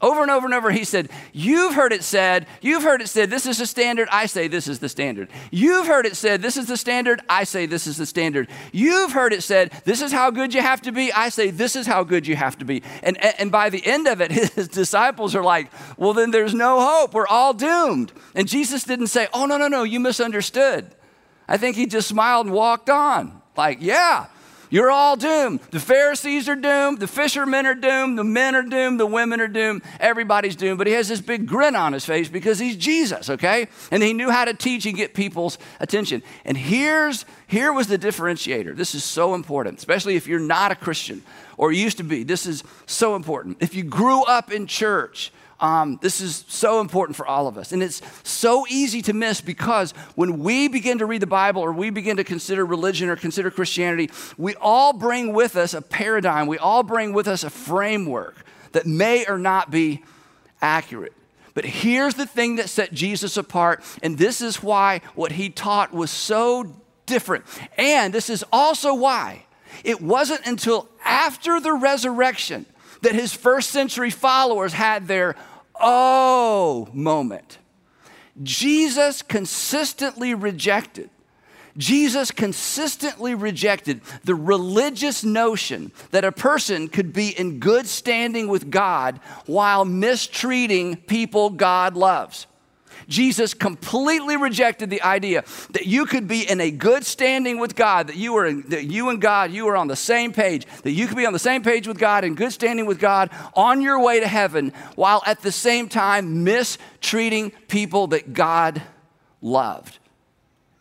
Over 0.00 0.22
and 0.22 0.32
over 0.32 0.46
and 0.46 0.54
over, 0.54 0.72
he 0.72 0.82
said, 0.82 1.10
You've 1.32 1.74
heard 1.74 1.92
it 1.92 2.02
said, 2.02 2.46
you've 2.60 2.82
heard 2.82 3.00
it 3.00 3.08
said, 3.08 3.30
this 3.30 3.46
is 3.46 3.58
the 3.58 3.66
standard, 3.66 4.08
I 4.10 4.26
say 4.26 4.48
this 4.48 4.66
is 4.66 4.80
the 4.80 4.88
standard. 4.88 5.28
You've 5.52 5.86
heard 5.86 6.06
it 6.06 6.16
said, 6.16 6.42
this 6.42 6.56
is 6.56 6.66
the 6.66 6.76
standard, 6.76 7.20
I 7.28 7.44
say 7.44 7.66
this 7.66 7.86
is 7.86 7.98
the 7.98 8.06
standard. 8.06 8.48
You've 8.72 9.12
heard 9.12 9.32
it 9.32 9.44
said, 9.44 9.70
this 9.84 10.02
is 10.02 10.10
how 10.10 10.32
good 10.32 10.54
you 10.54 10.60
have 10.60 10.82
to 10.82 10.92
be, 10.92 11.12
I 11.12 11.28
say 11.28 11.50
this 11.50 11.76
is 11.76 11.86
how 11.86 12.02
good 12.02 12.26
you 12.26 12.34
have 12.34 12.58
to 12.58 12.64
be. 12.64 12.82
And, 13.04 13.16
and 13.38 13.52
by 13.52 13.70
the 13.70 13.84
end 13.86 14.08
of 14.08 14.20
it, 14.20 14.32
his 14.54 14.66
disciples 14.66 15.36
are 15.36 15.44
like, 15.44 15.70
Well, 15.96 16.14
then 16.14 16.32
there's 16.32 16.54
no 16.54 16.80
hope, 16.80 17.14
we're 17.14 17.28
all 17.28 17.54
doomed. 17.54 18.12
And 18.34 18.48
Jesus 18.48 18.82
didn't 18.82 19.06
say, 19.06 19.28
Oh, 19.32 19.46
no, 19.46 19.56
no, 19.56 19.68
no, 19.68 19.84
you 19.84 20.00
misunderstood. 20.00 20.92
I 21.52 21.58
think 21.58 21.76
he 21.76 21.84
just 21.84 22.08
smiled 22.08 22.46
and 22.46 22.54
walked 22.54 22.88
on. 22.88 23.42
Like, 23.58 23.82
yeah, 23.82 24.28
you're 24.70 24.90
all 24.90 25.16
doomed. 25.16 25.60
The 25.70 25.80
Pharisees 25.80 26.48
are 26.48 26.56
doomed. 26.56 26.98
The 26.98 27.06
fishermen 27.06 27.66
are 27.66 27.74
doomed. 27.74 28.18
The 28.18 28.24
men 28.24 28.54
are 28.54 28.62
doomed. 28.62 28.98
The 28.98 29.04
women 29.04 29.38
are 29.38 29.48
doomed. 29.48 29.82
Everybody's 30.00 30.56
doomed. 30.56 30.78
But 30.78 30.86
he 30.86 30.94
has 30.94 31.08
this 31.08 31.20
big 31.20 31.46
grin 31.46 31.76
on 31.76 31.92
his 31.92 32.06
face 32.06 32.30
because 32.30 32.58
he's 32.58 32.76
Jesus, 32.76 33.28
okay? 33.28 33.68
And 33.90 34.02
he 34.02 34.14
knew 34.14 34.30
how 34.30 34.46
to 34.46 34.54
teach 34.54 34.86
and 34.86 34.96
get 34.96 35.12
people's 35.12 35.58
attention. 35.78 36.22
And 36.46 36.56
here's 36.56 37.26
here 37.48 37.70
was 37.70 37.86
the 37.86 37.98
differentiator. 37.98 38.74
This 38.74 38.94
is 38.94 39.04
so 39.04 39.34
important, 39.34 39.76
especially 39.76 40.16
if 40.16 40.26
you're 40.26 40.40
not 40.40 40.72
a 40.72 40.74
Christian 40.74 41.22
or 41.58 41.70
used 41.70 41.98
to 41.98 42.04
be. 42.04 42.22
This 42.22 42.46
is 42.46 42.64
so 42.86 43.14
important. 43.14 43.58
If 43.60 43.74
you 43.74 43.82
grew 43.82 44.22
up 44.22 44.50
in 44.50 44.66
church, 44.66 45.32
um, 45.62 46.00
this 46.02 46.20
is 46.20 46.44
so 46.48 46.80
important 46.80 47.16
for 47.16 47.24
all 47.24 47.46
of 47.46 47.56
us. 47.56 47.70
And 47.70 47.82
it's 47.84 48.02
so 48.24 48.66
easy 48.68 49.00
to 49.02 49.12
miss 49.12 49.40
because 49.40 49.92
when 50.16 50.40
we 50.40 50.66
begin 50.66 50.98
to 50.98 51.06
read 51.06 51.22
the 51.22 51.26
Bible 51.26 51.62
or 51.62 51.72
we 51.72 51.88
begin 51.88 52.16
to 52.16 52.24
consider 52.24 52.66
religion 52.66 53.08
or 53.08 53.14
consider 53.14 53.48
Christianity, 53.48 54.10
we 54.36 54.56
all 54.56 54.92
bring 54.92 55.32
with 55.32 55.54
us 55.54 55.72
a 55.72 55.80
paradigm, 55.80 56.48
we 56.48 56.58
all 56.58 56.82
bring 56.82 57.12
with 57.12 57.28
us 57.28 57.44
a 57.44 57.50
framework 57.50 58.44
that 58.72 58.86
may 58.86 59.24
or 59.24 59.38
not 59.38 59.70
be 59.70 60.02
accurate. 60.60 61.12
But 61.54 61.64
here's 61.64 62.14
the 62.14 62.26
thing 62.26 62.56
that 62.56 62.68
set 62.68 62.92
Jesus 62.92 63.36
apart, 63.36 63.84
and 64.02 64.18
this 64.18 64.40
is 64.40 64.62
why 64.62 65.00
what 65.14 65.32
he 65.32 65.48
taught 65.48 65.92
was 65.92 66.10
so 66.10 66.74
different. 67.06 67.44
And 67.78 68.12
this 68.12 68.30
is 68.30 68.44
also 68.52 68.94
why 68.94 69.44
it 69.84 70.00
wasn't 70.00 70.44
until 70.44 70.88
after 71.04 71.60
the 71.60 71.72
resurrection 71.72 72.66
that 73.02 73.14
his 73.14 73.32
first 73.32 73.70
century 73.70 74.10
followers 74.10 74.72
had 74.72 75.06
their 75.06 75.36
oh 75.82 76.88
moment. 76.92 77.58
Jesus 78.42 79.20
consistently 79.20 80.34
rejected. 80.34 81.10
Jesus 81.76 82.30
consistently 82.30 83.34
rejected 83.34 84.02
the 84.24 84.34
religious 84.34 85.24
notion 85.24 85.90
that 86.10 86.24
a 86.24 86.32
person 86.32 86.88
could 86.88 87.12
be 87.12 87.28
in 87.28 87.60
good 87.60 87.86
standing 87.86 88.48
with 88.48 88.70
God 88.70 89.20
while 89.46 89.84
mistreating 89.84 90.96
people 90.96 91.50
God 91.50 91.96
loves. 91.96 92.46
Jesus 93.12 93.52
completely 93.52 94.38
rejected 94.38 94.88
the 94.88 95.02
idea 95.02 95.44
that 95.70 95.86
you 95.86 96.06
could 96.06 96.26
be 96.26 96.48
in 96.48 96.62
a 96.62 96.70
good 96.70 97.04
standing 97.04 97.60
with 97.60 97.76
God, 97.76 98.06
that 98.06 98.16
you 98.16 98.32
were 98.32 98.46
in, 98.46 98.62
that 98.70 98.84
you 98.84 99.10
and 99.10 99.20
God, 99.20 99.52
you 99.52 99.66
were 99.66 99.76
on 99.76 99.86
the 99.86 99.96
same 99.96 100.32
page, 100.32 100.66
that 100.82 100.92
you 100.92 101.06
could 101.06 101.18
be 101.18 101.26
on 101.26 101.34
the 101.34 101.38
same 101.38 101.62
page 101.62 101.86
with 101.86 101.98
God 101.98 102.24
in 102.24 102.34
good 102.34 102.52
standing 102.52 102.86
with 102.86 102.98
God 102.98 103.28
on 103.52 103.82
your 103.82 104.00
way 104.00 104.18
to 104.18 104.26
heaven, 104.26 104.72
while 104.96 105.22
at 105.26 105.42
the 105.42 105.52
same 105.52 105.90
time 105.90 106.42
mistreating 106.42 107.50
people 107.68 108.06
that 108.08 108.32
God 108.32 108.80
loved. 109.42 109.98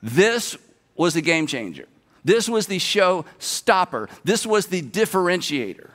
This 0.02 0.58
was 0.96 1.14
the 1.14 1.22
game 1.22 1.48
changer. 1.48 1.88
This 2.24 2.48
was 2.48 2.68
the 2.68 2.80
show 2.80 3.26
stopper. 3.40 4.08
This 4.24 4.46
was 4.46 4.68
the 4.68 4.82
differentiator. 4.82 5.90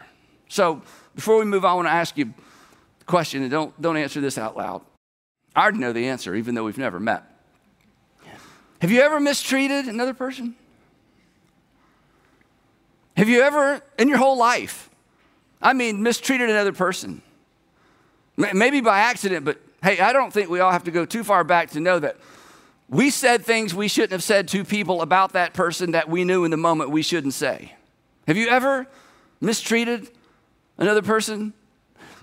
So 0.49 0.83
before 1.15 1.39
we 1.39 1.47
move 1.47 1.65
on, 1.65 1.71
I 1.71 1.75
want 1.75 1.89
to 1.89 1.93
ask 1.93 2.19
you 2.19 2.35
a 3.01 3.05
question, 3.05 3.41
and 3.41 3.51
don't, 3.51 3.81
don't 3.81 3.97
answer 3.97 4.21
this 4.21 4.37
out 4.37 4.55
loud. 4.55 4.83
I 5.57 5.63
already 5.63 5.79
know 5.79 5.95
the 5.95 6.07
answer, 6.07 6.35
even 6.35 6.55
though 6.55 6.65
we've 6.65 6.77
never 6.77 7.01
met. 7.01 7.25
Have 8.83 8.91
you 8.91 9.01
ever 9.01 9.19
mistreated 9.19 9.87
another 9.87 10.13
person? 10.13 10.55
Have 13.17 13.31
you 13.31 13.41
ever, 13.41 13.81
in 13.99 14.09
your 14.09 14.19
whole 14.19 14.37
life, 14.37 14.91
I 15.63 15.73
mean, 15.73 16.03
mistreated 16.03 16.51
another 16.51 16.75
person? 16.75 17.23
Maybe 18.37 18.83
by 18.83 18.99
accident, 18.99 19.47
but 19.47 19.59
hey, 19.83 19.99
I 19.99 20.13
don't 20.13 20.31
think 20.31 20.51
we 20.51 20.61
all 20.61 20.71
have 20.71 20.85
to 20.85 20.91
go 20.91 21.07
too 21.07 21.25
far 21.25 21.43
back 21.43 21.71
to 21.71 21.81
know 21.81 21.99
that 21.99 22.19
we 22.91 23.09
said 23.09 23.43
things 23.43 23.75
we 23.75 23.89
shouldn't 23.89 24.13
have 24.13 24.23
said 24.23 24.49
to 24.49 24.63
people 24.63 25.01
about 25.01 25.33
that 25.33 25.55
person 25.55 25.93
that 25.93 26.11
we 26.11 26.25
knew 26.25 26.45
in 26.45 26.51
the 26.51 26.59
moment 26.59 26.91
we 26.91 27.01
shouldn't 27.01 27.33
say. 27.33 27.75
Have 28.27 28.37
you 28.37 28.49
ever 28.49 28.87
mistreated 29.41 30.11
another 30.77 31.01
person? 31.01 31.55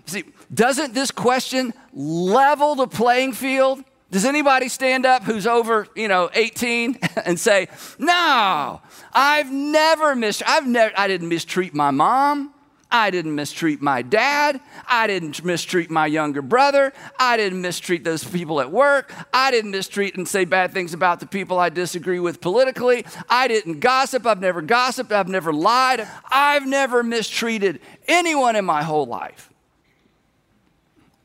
See, 0.05 0.25
doesn't 0.53 0.93
this 0.93 1.12
question 1.12 1.74
level 1.93 2.75
the 2.75 2.88
playing 2.88 3.33
field? 3.33 3.83
Does 4.12 4.25
anybody 4.25 4.69
stand 4.69 5.07
up 5.07 5.24
who's 5.24 5.48
over, 5.48 5.88
you 5.95 6.07
know, 6.07 6.29
18 6.33 7.00
and 7.25 7.39
say, 7.39 7.67
"No, 7.98 8.81
I've 9.12 9.51
never 9.51 10.15
missed 10.15 10.43
I've 10.45 10.67
never 10.67 10.93
I 10.98 11.07
didn't 11.07 11.29
mistreat 11.29 11.74
my 11.74 11.91
mom. 11.91 12.53
I 12.91 13.10
didn't 13.10 13.33
mistreat 13.33 13.81
my 13.81 14.03
dad. 14.03 14.62
I 14.86 15.07
didn't 15.07 15.43
mistreat 15.43 15.89
my 15.89 16.05
younger 16.05 16.43
brother. 16.43 16.93
I 17.17 17.38
didn't 17.38 17.60
mistreat 17.60 18.03
those 18.03 18.24
people 18.24 18.62
at 18.62 18.72
work. 18.72 19.12
I 19.33 19.50
didn't 19.50 19.72
mistreat 19.72 20.15
and 20.15 20.27
say 20.27 20.45
bad 20.45 20.74
things 20.74 20.93
about 20.93 21.19
the 21.19 21.25
people 21.25 21.57
I 21.57 21.69
disagree 21.69 22.19
with 22.19 22.39
politically. 22.39 23.03
I 23.27 23.48
didn't 23.48 23.79
gossip. 23.79 24.27
I've 24.27 24.41
never 24.41 24.62
gossiped. 24.62 25.12
I've 25.12 25.27
never 25.27 25.51
lied. 25.51 26.07
I've 26.29 26.67
never 26.67 27.01
mistreated 27.01 27.79
anyone 28.07 28.55
in 28.55 28.63
my 28.63 28.83
whole 28.83 29.07
life. 29.07 29.50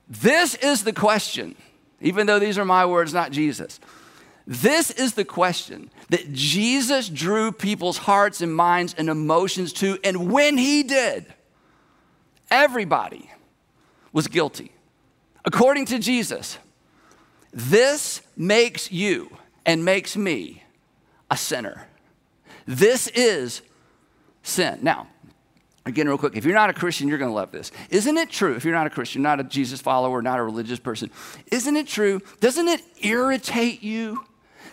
This 0.09 0.55
is 0.55 0.85
the 0.85 0.93
question, 0.93 1.55
even 2.01 2.27
though 2.27 2.39
these 2.39 2.59
are 2.59 2.65
my 2.65 2.87
words, 2.87 3.13
not 3.13 3.31
Jesus. 3.31 3.79
This 4.47 4.91
is 4.91 5.13
the 5.13 5.27
question 5.27 5.91
that 6.09 6.33
Jesus 6.33 7.11
drew 7.11 7.53
people's 7.53 7.99
hearts 7.99 8.41
and 8.41 8.55
minds 8.55 8.95
and 8.97 9.11
emotions 9.11 9.75
to. 9.75 9.99
And 10.03 10.33
when 10.33 10.57
he 10.57 10.83
did, 10.83 11.27
everybody 12.51 13.31
was 14.11 14.27
guilty. 14.27 14.73
According 15.45 15.85
to 15.87 15.99
Jesus, 15.99 16.57
this 17.53 18.23
makes 18.37 18.91
you 18.91 19.37
and 19.67 19.85
makes 19.85 20.17
me 20.17 20.65
a 21.31 21.37
sinner. 21.37 21.87
This 22.65 23.07
is 23.09 23.61
sin. 24.43 24.79
Now, 24.81 25.09
again, 25.89 26.09
real 26.09 26.19
quick, 26.19 26.37
if 26.37 26.45
you're 26.45 26.55
not 26.55 26.71
a 26.71 26.75
Christian, 26.75 27.09
you're 27.09 27.19
going 27.19 27.31
to 27.31 27.35
love 27.35 27.51
this. 27.51 27.73
Isn't 27.91 28.17
it 28.17 28.31
true, 28.31 28.55
if 28.55 28.65
you're 28.65 28.75
not 28.75 28.87
a 28.87 28.91
Christian, 28.91 29.23
not 29.23 29.41
a 29.41 29.45
Jesus 29.45 29.81
follower, 29.81 30.23
not 30.23 30.39
a 30.39 30.43
religious 30.43 30.79
person, 30.79 31.11
isn't 31.51 31.77
it 31.77 31.87
true? 31.87 32.21
Doesn't 32.41 32.69
it 32.69 32.83
irritate 33.03 33.83
you 33.83 34.25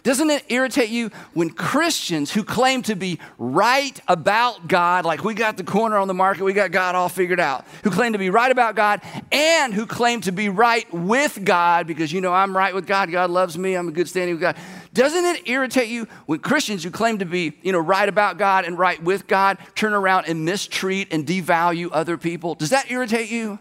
doesn't 0.06 0.30
it 0.30 0.44
irritate 0.50 0.90
you 0.90 1.10
when 1.34 1.50
Christians 1.50 2.32
who 2.32 2.44
claim 2.44 2.84
to 2.84 2.96
be 2.96 3.20
right 3.40 4.00
about 4.08 4.68
God, 4.68 5.04
like 5.04 5.24
we 5.24 5.34
got 5.34 5.58
the 5.58 5.64
corner 5.64 5.98
on 5.98 6.08
the 6.08 6.14
market, 6.14 6.44
we 6.44 6.54
got 6.54 6.70
God 6.70 6.94
all 6.94 7.10
figured 7.10 7.40
out, 7.40 7.66
who 7.84 7.90
claim 7.90 8.14
to 8.14 8.20
be 8.20 8.30
right 8.30 8.52
about 8.52 8.76
God 8.76 9.02
and 9.32 9.74
who 9.74 9.88
claim 9.88 10.22
to 10.22 10.32
be 10.32 10.48
right 10.48 10.86
with 10.94 11.44
God 11.44 11.88
because, 11.88 12.14
you 12.14 12.22
know, 12.22 12.32
I'm 12.32 12.56
right 12.56 12.76
with 12.76 12.86
God, 12.86 13.10
God 13.10 13.32
loves 13.32 13.58
me, 13.58 13.74
I'm 13.74 13.88
a 13.88 13.92
good 13.92 14.08
standing 14.08 14.36
with 14.36 14.42
God. 14.42 14.56
Doesn't 14.96 15.26
it 15.26 15.50
irritate 15.50 15.90
you 15.90 16.08
when 16.26 16.40
Christians 16.40 16.82
who 16.82 16.90
claim 16.90 17.20
to 17.20 17.26
be, 17.26 17.58
you 17.62 17.74
know, 17.74 17.80
right 17.80 18.08
about 18.08 18.38
God 18.38 18.64
and 18.64 18.80
right 18.80 19.02
with 19.04 19.28
God 19.28 19.58
turn 19.76 19.94
around 19.94 20.28
and 20.28 20.46
mistreat 20.46 21.10
and 21.12 21.28
devalue 21.28 21.90
other 21.92 22.18
people? 22.18 22.56
Does 22.56 22.70
that 22.70 22.90
irritate 22.90 23.30
you? 23.30 23.60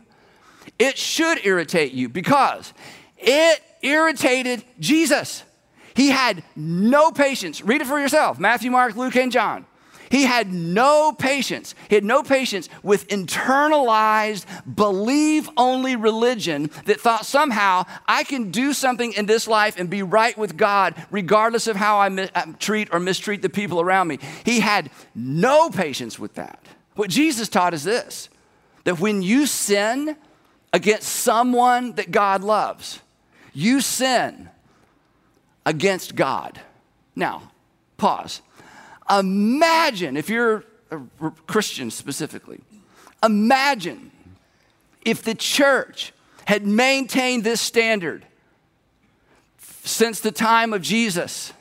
It 0.78 0.96
should 0.96 1.44
irritate 1.44 1.92
you 1.92 2.08
because 2.08 2.72
it 3.18 3.60
irritated 3.82 4.64
Jesus. 4.78 5.42
He 5.94 6.10
had 6.10 6.44
no 6.54 7.10
patience. 7.10 7.62
Read 7.62 7.80
it 7.80 7.88
for 7.88 7.98
yourself 7.98 8.38
Matthew, 8.38 8.70
Mark, 8.70 8.94
Luke, 8.94 9.16
and 9.16 9.32
John. 9.32 9.66
He 10.10 10.24
had 10.24 10.52
no 10.52 11.12
patience. 11.12 11.74
He 11.88 11.94
had 11.94 12.04
no 12.04 12.22
patience 12.22 12.68
with 12.82 13.08
internalized, 13.08 14.44
believe 14.74 15.48
only 15.56 15.96
religion 15.96 16.70
that 16.86 17.00
thought 17.00 17.26
somehow 17.26 17.84
I 18.06 18.24
can 18.24 18.50
do 18.50 18.72
something 18.72 19.12
in 19.12 19.26
this 19.26 19.46
life 19.46 19.78
and 19.78 19.88
be 19.88 20.02
right 20.02 20.36
with 20.36 20.56
God 20.56 20.94
regardless 21.10 21.66
of 21.66 21.76
how 21.76 21.98
I 21.98 22.08
mi- 22.08 22.28
uh, 22.34 22.52
treat 22.58 22.88
or 22.92 23.00
mistreat 23.00 23.42
the 23.42 23.48
people 23.48 23.80
around 23.80 24.08
me. 24.08 24.18
He 24.44 24.60
had 24.60 24.90
no 25.14 25.70
patience 25.70 26.18
with 26.18 26.34
that. 26.34 26.58
What 26.94 27.10
Jesus 27.10 27.48
taught 27.48 27.74
is 27.74 27.84
this 27.84 28.28
that 28.84 29.00
when 29.00 29.22
you 29.22 29.46
sin 29.46 30.16
against 30.72 31.08
someone 31.08 31.92
that 31.92 32.10
God 32.10 32.42
loves, 32.42 33.00
you 33.52 33.80
sin 33.80 34.50
against 35.64 36.14
God. 36.14 36.60
Now, 37.16 37.50
pause. 37.96 38.42
Imagine 39.10 40.16
if 40.16 40.28
you're 40.28 40.64
a 40.90 41.30
Christian 41.46 41.90
specifically, 41.90 42.60
imagine 43.22 44.10
if 45.04 45.22
the 45.22 45.34
church 45.34 46.12
had 46.46 46.66
maintained 46.66 47.44
this 47.44 47.60
standard 47.60 48.24
since 49.82 50.20
the 50.20 50.32
time 50.32 50.72
of 50.72 50.82
Jesus. 50.82 51.52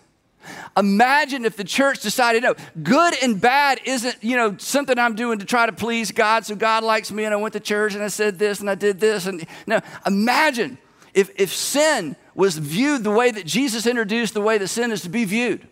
Imagine 0.75 1.45
if 1.45 1.55
the 1.55 1.63
church 1.63 2.01
decided, 2.01 2.43
no, 2.43 2.55
good 2.81 3.13
and 3.21 3.39
bad 3.39 3.79
isn't, 3.85 4.17
you 4.21 4.35
know, 4.35 4.57
something 4.57 4.97
I'm 4.97 5.15
doing 5.15 5.39
to 5.39 5.45
try 5.45 5.65
to 5.65 5.71
please 5.71 6.11
God, 6.11 6.45
so 6.45 6.55
God 6.55 6.83
likes 6.83 7.11
me, 7.11 7.23
and 7.25 7.33
I 7.33 7.37
went 7.37 7.53
to 7.53 7.59
church 7.59 7.93
and 7.93 8.03
I 8.03 8.07
said 8.07 8.39
this 8.39 8.59
and 8.59 8.69
I 8.69 8.75
did 8.75 8.99
this. 8.99 9.25
And 9.25 9.45
no, 9.67 9.79
imagine 10.05 10.77
if, 11.13 11.29
if 11.39 11.53
sin 11.53 12.15
was 12.35 12.57
viewed 12.57 13.03
the 13.03 13.11
way 13.11 13.31
that 13.31 13.45
Jesus 13.45 13.85
introduced 13.85 14.33
the 14.33 14.41
way 14.41 14.57
that 14.57 14.67
sin 14.67 14.91
is 14.91 15.01
to 15.01 15.09
be 15.09 15.25
viewed. 15.25 15.67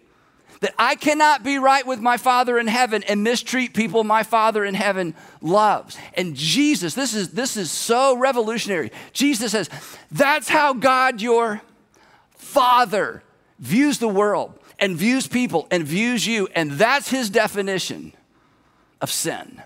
That 0.61 0.73
I 0.77 0.95
cannot 0.95 1.43
be 1.43 1.57
right 1.57 1.85
with 1.85 1.99
my 1.99 2.17
Father 2.17 2.57
in 2.57 2.67
heaven 2.67 3.03
and 3.03 3.23
mistreat 3.23 3.73
people 3.73 4.03
my 4.03 4.23
Father 4.23 4.63
in 4.63 4.75
heaven 4.75 5.15
loves. 5.41 5.97
And 6.13 6.35
Jesus, 6.35 6.93
this 6.93 7.13
is, 7.13 7.31
this 7.31 7.57
is 7.57 7.71
so 7.71 8.15
revolutionary. 8.15 8.91
Jesus 9.11 9.51
says, 9.51 9.69
that's 10.11 10.47
how 10.49 10.73
God, 10.73 11.19
your 11.19 11.61
Father, 12.35 13.23
views 13.57 13.97
the 13.97 14.07
world 14.07 14.57
and 14.77 14.95
views 14.95 15.27
people 15.27 15.67
and 15.71 15.83
views 15.83 16.27
you. 16.27 16.47
And 16.53 16.71
that's 16.71 17.09
his 17.09 17.29
definition 17.29 18.13
of 19.01 19.11
sin. 19.11 19.63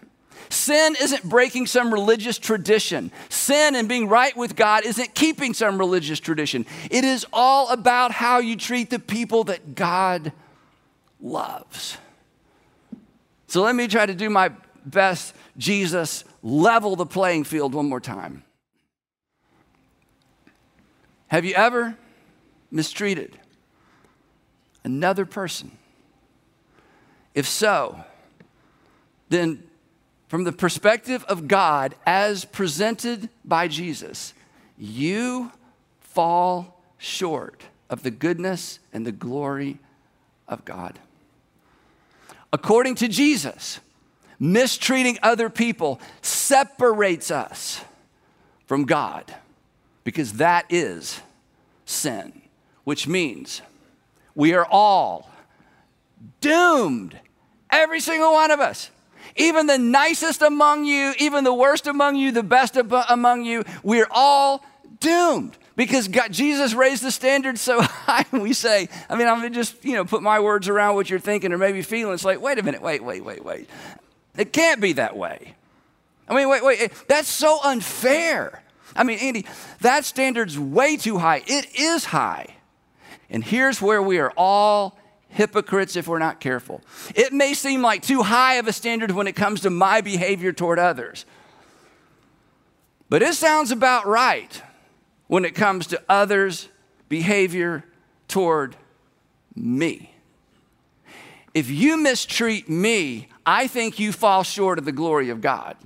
Sin 0.49 0.95
isn't 1.01 1.23
breaking 1.23 1.65
some 1.65 1.91
religious 1.91 2.37
tradition. 2.37 3.11
Sin 3.29 3.75
and 3.75 3.89
being 3.89 4.07
right 4.07 4.35
with 4.37 4.55
God 4.55 4.85
isn't 4.85 5.13
keeping 5.13 5.53
some 5.53 5.77
religious 5.77 6.19
tradition. 6.19 6.65
It 6.89 7.03
is 7.03 7.25
all 7.33 7.69
about 7.69 8.11
how 8.11 8.39
you 8.39 8.55
treat 8.55 8.89
the 8.89 8.99
people 8.99 9.43
that 9.45 9.75
God 9.75 10.31
loves. 11.21 11.97
So 13.47 13.61
let 13.61 13.75
me 13.75 13.87
try 13.87 14.05
to 14.05 14.15
do 14.15 14.29
my 14.29 14.51
best, 14.85 15.33
Jesus, 15.57 16.23
level 16.43 16.95
the 16.95 17.05
playing 17.05 17.43
field 17.43 17.73
one 17.73 17.87
more 17.87 17.99
time. 17.99 18.43
Have 21.27 21.45
you 21.45 21.53
ever 21.55 21.97
mistreated 22.71 23.37
another 24.83 25.25
person? 25.25 25.71
If 27.33 27.47
so, 27.47 28.03
then 29.29 29.63
from 30.27 30.43
the 30.43 30.51
perspective 30.51 31.23
of 31.25 31.47
God 31.47 31.95
as 32.05 32.45
presented 32.45 33.29
by 33.43 33.67
Jesus, 33.67 34.33
you 34.77 35.51
fall 35.99 36.81
short 36.97 37.63
of 37.89 38.03
the 38.03 38.11
goodness 38.11 38.79
and 38.93 39.05
the 39.05 39.11
glory 39.11 39.79
of 40.47 40.65
God. 40.65 40.99
According 42.55 42.95
to 42.95 43.09
Jesus, 43.09 43.81
mistreating 44.39 45.19
other 45.21 45.49
people 45.49 45.99
separates 46.21 47.29
us 47.29 47.81
from 48.65 48.85
God 48.85 49.25
because 50.05 50.35
that 50.35 50.65
is 50.69 51.19
sin, 51.83 52.31
which 52.85 53.09
means 53.09 53.61
we 54.35 54.53
are 54.53 54.65
all 54.65 55.29
doomed, 56.39 57.19
every 57.69 57.99
single 57.99 58.31
one 58.31 58.51
of 58.51 58.61
us. 58.61 58.89
Even 59.35 59.67
the 59.67 59.77
nicest 59.77 60.41
among 60.41 60.85
you, 60.85 61.13
even 61.19 61.43
the 61.43 61.53
worst 61.53 61.87
among 61.87 62.15
you, 62.15 62.31
the 62.31 62.41
best 62.41 62.77
among 62.77 63.43
you, 63.43 63.65
we're 63.83 64.07
all 64.09 64.63
doomed 65.01 65.57
because 65.75 66.07
God, 66.07 66.31
Jesus 66.31 66.73
raised 66.73 67.03
the 67.03 67.11
standard 67.11 67.57
so 67.57 67.81
high. 67.81 68.25
We 68.31 68.53
say, 68.53 68.89
I 69.09 69.15
mean, 69.15 69.27
I'm 69.27 69.41
mean, 69.41 69.53
just, 69.53 69.83
you 69.83 69.93
know, 69.93 70.05
put 70.05 70.21
my 70.21 70.39
words 70.39 70.67
around 70.69 70.95
what 70.95 71.09
you're 71.09 71.19
thinking 71.19 71.51
or 71.51 71.57
maybe 71.57 71.81
feeling. 71.81 72.13
It's 72.13 72.25
like, 72.25 72.41
wait 72.41 72.59
a 72.59 72.63
minute, 72.63 72.81
wait, 72.81 73.03
wait, 73.03 73.23
wait, 73.23 73.43
wait. 73.43 73.69
It 74.37 74.53
can't 74.53 74.81
be 74.81 74.93
that 74.93 75.15
way. 75.15 75.55
I 76.27 76.35
mean, 76.35 76.49
wait, 76.49 76.63
wait, 76.63 76.81
eh, 76.81 76.87
that's 77.07 77.27
so 77.27 77.59
unfair. 77.63 78.63
I 78.95 79.03
mean, 79.03 79.19
Andy, 79.19 79.45
that 79.81 80.05
standard's 80.05 80.57
way 80.57 80.97
too 80.97 81.17
high. 81.17 81.43
It 81.45 81.75
is 81.75 82.05
high. 82.05 82.55
And 83.29 83.43
here's 83.43 83.81
where 83.81 84.01
we 84.01 84.19
are 84.19 84.31
all 84.37 84.97
hypocrites 85.29 85.95
if 85.95 86.07
we're 86.07 86.19
not 86.19 86.39
careful. 86.39 86.81
It 87.13 87.33
may 87.33 87.53
seem 87.53 87.81
like 87.81 88.01
too 88.01 88.23
high 88.23 88.55
of 88.55 88.67
a 88.67 88.73
standard 88.73 89.11
when 89.11 89.27
it 89.27 89.35
comes 89.35 89.61
to 89.61 89.69
my 89.69 90.01
behavior 90.01 90.53
toward 90.53 90.79
others, 90.79 91.25
but 93.09 93.21
it 93.21 93.33
sounds 93.33 93.71
about 93.71 94.07
right 94.07 94.61
when 95.27 95.45
it 95.45 95.55
comes 95.55 95.87
to 95.87 96.01
others' 96.07 96.69
behavior 97.09 97.83
toward 98.27 98.75
me. 99.55 100.11
If 101.53 101.69
you 101.69 101.97
mistreat 101.97 102.69
me, 102.69 103.29
I 103.45 103.67
think 103.67 103.99
you 103.99 104.11
fall 104.11 104.43
short 104.43 104.77
of 104.77 104.85
the 104.85 104.91
glory 104.91 105.29
of 105.29 105.41
God. 105.41 105.77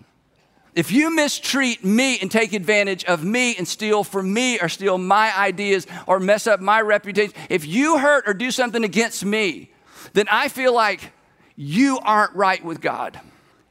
If 0.76 0.92
you 0.92 1.14
mistreat 1.14 1.84
me 1.84 2.20
and 2.20 2.32
take 2.32 2.54
advantage 2.54 3.04
of 3.06 3.24
me 3.24 3.56
and 3.56 3.68
steal 3.68 4.04
from 4.04 4.34
me 4.34 4.60
or 4.60 4.70
steal 4.70 4.98
my 4.98 5.36
ideas 5.38 5.86
or 6.08 6.20
mess 6.20 6.48
up 6.48 6.60
my 6.60 6.82
reputation, 6.82 7.34
if 7.50 7.66
you 7.66 7.98
hurt 7.98 8.28
or 8.28 8.34
do 8.34 8.50
something 8.50 8.84
against 8.84 9.26
me, 9.26 9.72
then 10.14 10.28
I 10.32 10.48
feel 10.48 10.74
like 10.74 11.12
you 11.56 12.00
aren't 12.00 12.36
right 12.36 12.64
with 12.64 12.82
God. 12.82 13.20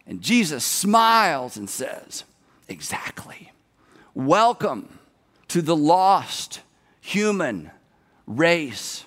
And 0.06 0.20
Jesus 0.20 0.64
smiles 0.64 1.56
and 1.56 1.68
says, 1.68 2.24
Exactly. 2.68 3.52
Welcome 4.14 4.97
to 5.48 5.62
the 5.62 5.76
lost 5.76 6.60
human 7.00 7.70
race 8.26 9.04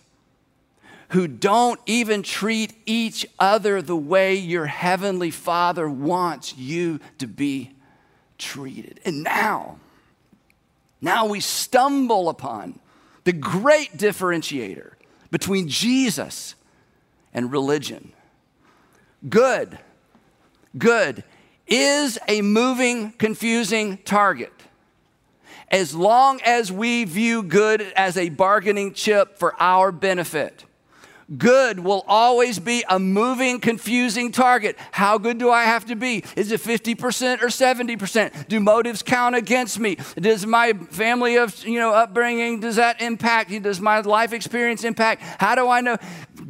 who 1.10 1.27
don't 1.27 1.79
even 1.86 2.24
treat 2.24 2.74
each 2.86 3.25
other 3.38 3.81
the 3.81 3.95
way 3.95 4.36
your 4.36 4.65
heavenly 4.65 5.29
Father 5.29 5.89
wants 5.89 6.57
you 6.57 7.00
to 7.17 7.27
be 7.27 7.71
treated. 8.38 9.00
And 9.03 9.21
now, 9.21 9.77
now 11.01 11.25
we 11.25 11.41
stumble 11.41 12.29
upon 12.29 12.79
the 13.25 13.33
great 13.33 13.98
differentiator 13.98 14.93
between 15.29 15.67
Jesus 15.67 16.55
and 17.33 17.51
religion. 17.51 18.13
Good, 19.27 19.77
good 20.77 21.24
is 21.67 22.17
a 22.27 22.41
moving, 22.41 23.12
confusing 23.13 23.98
target. 24.00 24.51
As 25.71 25.95
long 25.95 26.41
as 26.41 26.71
we 26.71 27.05
view 27.05 27.41
good 27.41 27.81
as 27.95 28.17
a 28.17 28.29
bargaining 28.29 28.93
chip 28.93 29.39
for 29.39 29.55
our 29.59 29.91
benefit, 29.91 30.65
Good 31.37 31.79
will 31.79 32.03
always 32.09 32.59
be 32.59 32.83
a 32.89 32.99
moving, 32.99 33.61
confusing 33.61 34.33
target. 34.33 34.77
How 34.91 35.17
good 35.17 35.37
do 35.37 35.49
I 35.49 35.63
have 35.63 35.85
to 35.85 35.95
be? 35.95 36.25
Is 36.35 36.51
it 36.51 36.59
50% 36.59 37.41
or 37.41 37.47
70%? 37.47 38.49
Do 38.49 38.59
motives 38.59 39.01
count 39.01 39.35
against 39.35 39.79
me? 39.79 39.97
Does 40.19 40.45
my 40.45 40.73
family 40.73 41.37
of, 41.37 41.65
you 41.65 41.79
know, 41.79 41.93
upbringing, 41.93 42.59
does 42.59 42.75
that 42.75 43.01
impact? 43.01 43.49
Does 43.63 43.79
my 43.79 44.01
life 44.01 44.33
experience 44.33 44.83
impact? 44.83 45.21
How 45.21 45.55
do 45.55 45.69
I 45.69 45.79
know? 45.79 45.97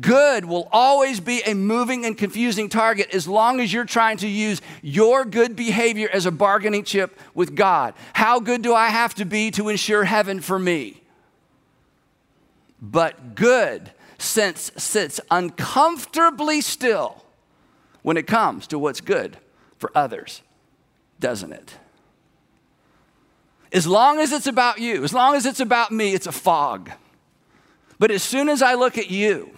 Good 0.01 0.45
will 0.45 0.67
always 0.71 1.19
be 1.19 1.41
a 1.43 1.53
moving 1.53 2.05
and 2.05 2.17
confusing 2.17 2.69
target 2.69 3.13
as 3.13 3.27
long 3.27 3.59
as 3.59 3.71
you're 3.71 3.85
trying 3.85 4.17
to 4.17 4.27
use 4.27 4.61
your 4.81 5.23
good 5.23 5.55
behavior 5.55 6.09
as 6.11 6.25
a 6.25 6.31
bargaining 6.31 6.83
chip 6.83 7.17
with 7.33 7.55
God. 7.55 7.93
How 8.13 8.39
good 8.39 8.63
do 8.63 8.73
I 8.73 8.87
have 8.87 9.13
to 9.15 9.25
be 9.25 9.51
to 9.51 9.69
ensure 9.69 10.03
heaven 10.03 10.41
for 10.41 10.57
me? 10.57 11.01
But 12.81 13.35
good 13.35 13.91
sense 14.17 14.71
sits 14.77 15.19
uncomfortably 15.29 16.61
still 16.61 17.23
when 18.01 18.17
it 18.17 18.25
comes 18.27 18.67
to 18.67 18.79
what's 18.79 19.01
good 19.01 19.37
for 19.77 19.91
others, 19.93 20.41
doesn't 21.19 21.53
it? 21.53 21.75
As 23.71 23.85
long 23.85 24.19
as 24.19 24.31
it's 24.31 24.47
about 24.47 24.79
you, 24.79 25.03
as 25.03 25.13
long 25.13 25.35
as 25.35 25.45
it's 25.45 25.59
about 25.59 25.91
me, 25.91 26.13
it's 26.13 26.27
a 26.27 26.31
fog. 26.31 26.91
But 27.99 28.09
as 28.09 28.23
soon 28.23 28.49
as 28.49 28.61
I 28.61 28.73
look 28.73 28.97
at 28.97 29.11
you 29.11 29.51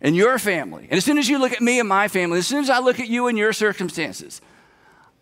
and 0.00 0.14
your 0.14 0.38
family, 0.38 0.84
and 0.84 0.98
as 0.98 1.04
soon 1.04 1.18
as 1.18 1.28
you 1.28 1.38
look 1.38 1.52
at 1.52 1.60
me 1.60 1.80
and 1.80 1.88
my 1.88 2.08
family, 2.08 2.38
as 2.38 2.46
soon 2.46 2.62
as 2.62 2.70
I 2.70 2.78
look 2.78 3.00
at 3.00 3.08
you 3.08 3.28
and 3.28 3.38
your 3.38 3.52
circumstances, 3.52 4.40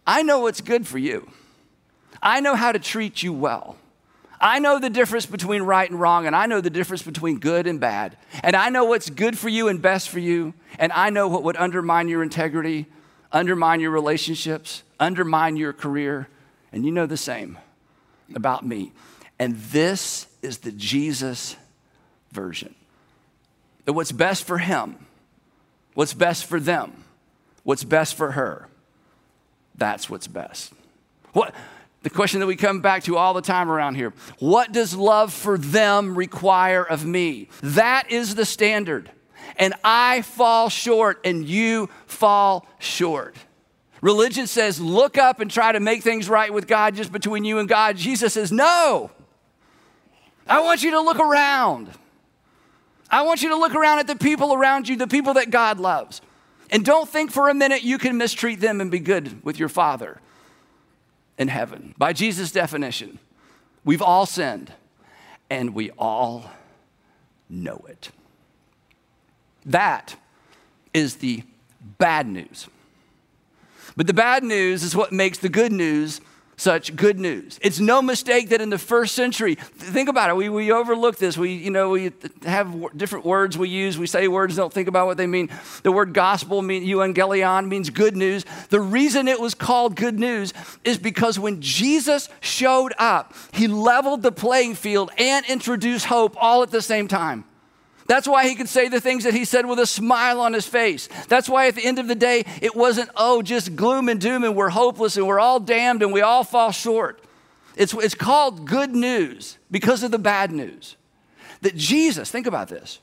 I 0.06 0.22
know 0.22 0.40
what's 0.40 0.60
good 0.60 0.86
for 0.86 0.98
you. 0.98 1.30
I 2.22 2.40
know 2.40 2.54
how 2.54 2.72
to 2.72 2.78
treat 2.78 3.22
you 3.22 3.32
well. 3.32 3.76
I 4.40 4.58
know 4.58 4.78
the 4.78 4.90
difference 4.90 5.26
between 5.26 5.62
right 5.62 5.88
and 5.88 5.98
wrong, 5.98 6.26
and 6.26 6.36
I 6.36 6.46
know 6.46 6.60
the 6.60 6.70
difference 6.70 7.02
between 7.02 7.38
good 7.38 7.66
and 7.66 7.80
bad. 7.80 8.16
And 8.42 8.54
I 8.54 8.68
know 8.68 8.84
what's 8.84 9.08
good 9.08 9.38
for 9.38 9.48
you 9.48 9.68
and 9.68 9.80
best 9.80 10.10
for 10.10 10.18
you, 10.18 10.52
and 10.78 10.92
I 10.92 11.10
know 11.10 11.28
what 11.28 11.44
would 11.44 11.56
undermine 11.56 12.08
your 12.08 12.22
integrity, 12.22 12.86
undermine 13.32 13.80
your 13.80 13.90
relationships, 13.90 14.82
undermine 15.00 15.56
your 15.56 15.72
career. 15.72 16.28
And 16.72 16.84
you 16.84 16.90
know 16.90 17.06
the 17.06 17.16
same 17.16 17.58
about 18.34 18.66
me. 18.66 18.92
And 19.38 19.56
this 19.56 20.26
is 20.42 20.58
the 20.58 20.72
Jesus 20.72 21.56
version. 22.32 22.74
That 23.84 23.92
what's 23.92 24.12
best 24.12 24.44
for 24.44 24.58
him, 24.58 25.06
what's 25.94 26.14
best 26.14 26.46
for 26.46 26.58
them, 26.58 27.04
what's 27.62 27.84
best 27.84 28.14
for 28.14 28.32
her, 28.32 28.68
that's 29.74 30.08
what's 30.08 30.26
best. 30.26 30.72
What? 31.32 31.54
the 32.04 32.10
question 32.10 32.38
that 32.40 32.46
we 32.46 32.54
come 32.54 32.80
back 32.80 33.02
to 33.02 33.16
all 33.16 33.32
the 33.34 33.40
time 33.40 33.70
around 33.70 33.94
here 33.96 34.12
what 34.38 34.70
does 34.72 34.94
love 34.94 35.32
for 35.32 35.58
them 35.58 36.16
require 36.16 36.84
of 36.84 37.04
me? 37.04 37.48
That 37.62 38.10
is 38.12 38.34
the 38.36 38.44
standard. 38.44 39.10
And 39.56 39.74
I 39.84 40.22
fall 40.22 40.68
short, 40.68 41.20
and 41.24 41.46
you 41.46 41.88
fall 42.06 42.66
short. 42.78 43.36
Religion 44.00 44.46
says, 44.46 44.80
look 44.80 45.16
up 45.16 45.40
and 45.40 45.50
try 45.50 45.72
to 45.72 45.80
make 45.80 46.02
things 46.02 46.28
right 46.28 46.52
with 46.52 46.66
God 46.66 46.96
just 46.96 47.12
between 47.12 47.44
you 47.44 47.58
and 47.58 47.68
God. 47.68 47.96
Jesus 47.96 48.34
says, 48.34 48.50
no. 48.50 49.10
I 50.46 50.60
want 50.60 50.82
you 50.82 50.90
to 50.92 51.00
look 51.00 51.18
around. 51.18 51.88
I 53.14 53.22
want 53.22 53.42
you 53.42 53.50
to 53.50 53.56
look 53.56 53.76
around 53.76 54.00
at 54.00 54.08
the 54.08 54.16
people 54.16 54.52
around 54.52 54.88
you, 54.88 54.96
the 54.96 55.06
people 55.06 55.34
that 55.34 55.50
God 55.50 55.78
loves. 55.78 56.20
And 56.70 56.84
don't 56.84 57.08
think 57.08 57.30
for 57.30 57.48
a 57.48 57.54
minute 57.54 57.84
you 57.84 57.96
can 57.96 58.16
mistreat 58.16 58.58
them 58.58 58.80
and 58.80 58.90
be 58.90 58.98
good 58.98 59.44
with 59.44 59.56
your 59.56 59.68
Father 59.68 60.20
in 61.38 61.46
heaven. 61.46 61.94
By 61.96 62.12
Jesus' 62.12 62.50
definition, 62.50 63.20
we've 63.84 64.02
all 64.02 64.26
sinned 64.26 64.72
and 65.48 65.76
we 65.76 65.92
all 65.92 66.50
know 67.48 67.84
it. 67.88 68.10
That 69.64 70.16
is 70.92 71.16
the 71.16 71.44
bad 71.98 72.26
news. 72.26 72.66
But 73.96 74.08
the 74.08 74.12
bad 74.12 74.42
news 74.42 74.82
is 74.82 74.96
what 74.96 75.12
makes 75.12 75.38
the 75.38 75.48
good 75.48 75.70
news 75.70 76.20
such 76.56 76.94
good 76.96 77.18
news. 77.18 77.58
It's 77.62 77.80
no 77.80 78.02
mistake 78.02 78.50
that 78.50 78.60
in 78.60 78.70
the 78.70 78.78
first 78.78 79.14
century, 79.14 79.54
think 79.56 80.08
about 80.08 80.30
it, 80.30 80.36
we, 80.36 80.48
we 80.48 80.72
overlook 80.72 81.16
this. 81.16 81.36
We, 81.36 81.52
you 81.52 81.70
know, 81.70 81.90
we 81.90 82.12
have 82.44 82.96
different 82.96 83.24
words 83.24 83.58
we 83.58 83.68
use. 83.68 83.98
We 83.98 84.06
say 84.06 84.28
words, 84.28 84.56
don't 84.56 84.72
think 84.72 84.88
about 84.88 85.06
what 85.06 85.16
they 85.16 85.26
mean. 85.26 85.50
The 85.82 85.92
word 85.92 86.12
gospel, 86.12 86.62
mean, 86.62 86.84
euangelion, 86.84 87.68
means 87.68 87.90
good 87.90 88.16
news. 88.16 88.44
The 88.70 88.80
reason 88.80 89.28
it 89.28 89.40
was 89.40 89.54
called 89.54 89.96
good 89.96 90.18
news 90.18 90.52
is 90.84 90.98
because 90.98 91.38
when 91.38 91.60
Jesus 91.60 92.28
showed 92.40 92.92
up, 92.98 93.34
he 93.52 93.68
leveled 93.68 94.22
the 94.22 94.32
playing 94.32 94.74
field 94.74 95.10
and 95.18 95.44
introduced 95.46 96.06
hope 96.06 96.36
all 96.38 96.62
at 96.62 96.70
the 96.70 96.82
same 96.82 97.08
time. 97.08 97.44
That's 98.06 98.28
why 98.28 98.48
he 98.48 98.54
could 98.54 98.68
say 98.68 98.88
the 98.88 99.00
things 99.00 99.24
that 99.24 99.32
he 99.32 99.44
said 99.44 99.66
with 99.66 99.78
a 99.78 99.86
smile 99.86 100.40
on 100.40 100.52
his 100.52 100.66
face. 100.66 101.08
That's 101.28 101.48
why 101.48 101.68
at 101.68 101.74
the 101.74 101.84
end 101.84 101.98
of 101.98 102.06
the 102.06 102.14
day, 102.14 102.44
it 102.60 102.76
wasn't, 102.76 103.10
oh, 103.16 103.40
just 103.40 103.76
gloom 103.76 104.08
and 104.08 104.20
doom 104.20 104.44
and 104.44 104.54
we're 104.54 104.68
hopeless 104.68 105.16
and 105.16 105.26
we're 105.26 105.40
all 105.40 105.58
damned 105.58 106.02
and 106.02 106.12
we 106.12 106.20
all 106.20 106.44
fall 106.44 106.70
short. 106.70 107.24
It's, 107.76 107.94
it's 107.94 108.14
called 108.14 108.66
good 108.66 108.94
news 108.94 109.58
because 109.70 110.02
of 110.02 110.10
the 110.10 110.18
bad 110.18 110.52
news. 110.52 110.96
That 111.62 111.76
Jesus, 111.76 112.30
think 112.30 112.46
about 112.46 112.68
this. 112.68 113.00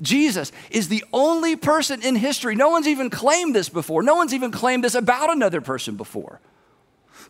Jesus 0.00 0.52
is 0.70 0.88
the 0.88 1.04
only 1.12 1.56
person 1.56 2.02
in 2.02 2.16
history, 2.16 2.54
no 2.54 2.70
one's 2.70 2.88
even 2.88 3.08
claimed 3.08 3.54
this 3.54 3.68
before, 3.68 4.02
no 4.02 4.16
one's 4.16 4.34
even 4.34 4.50
claimed 4.50 4.84
this 4.84 4.94
about 4.94 5.30
another 5.30 5.60
person 5.60 5.96
before. 5.96 6.40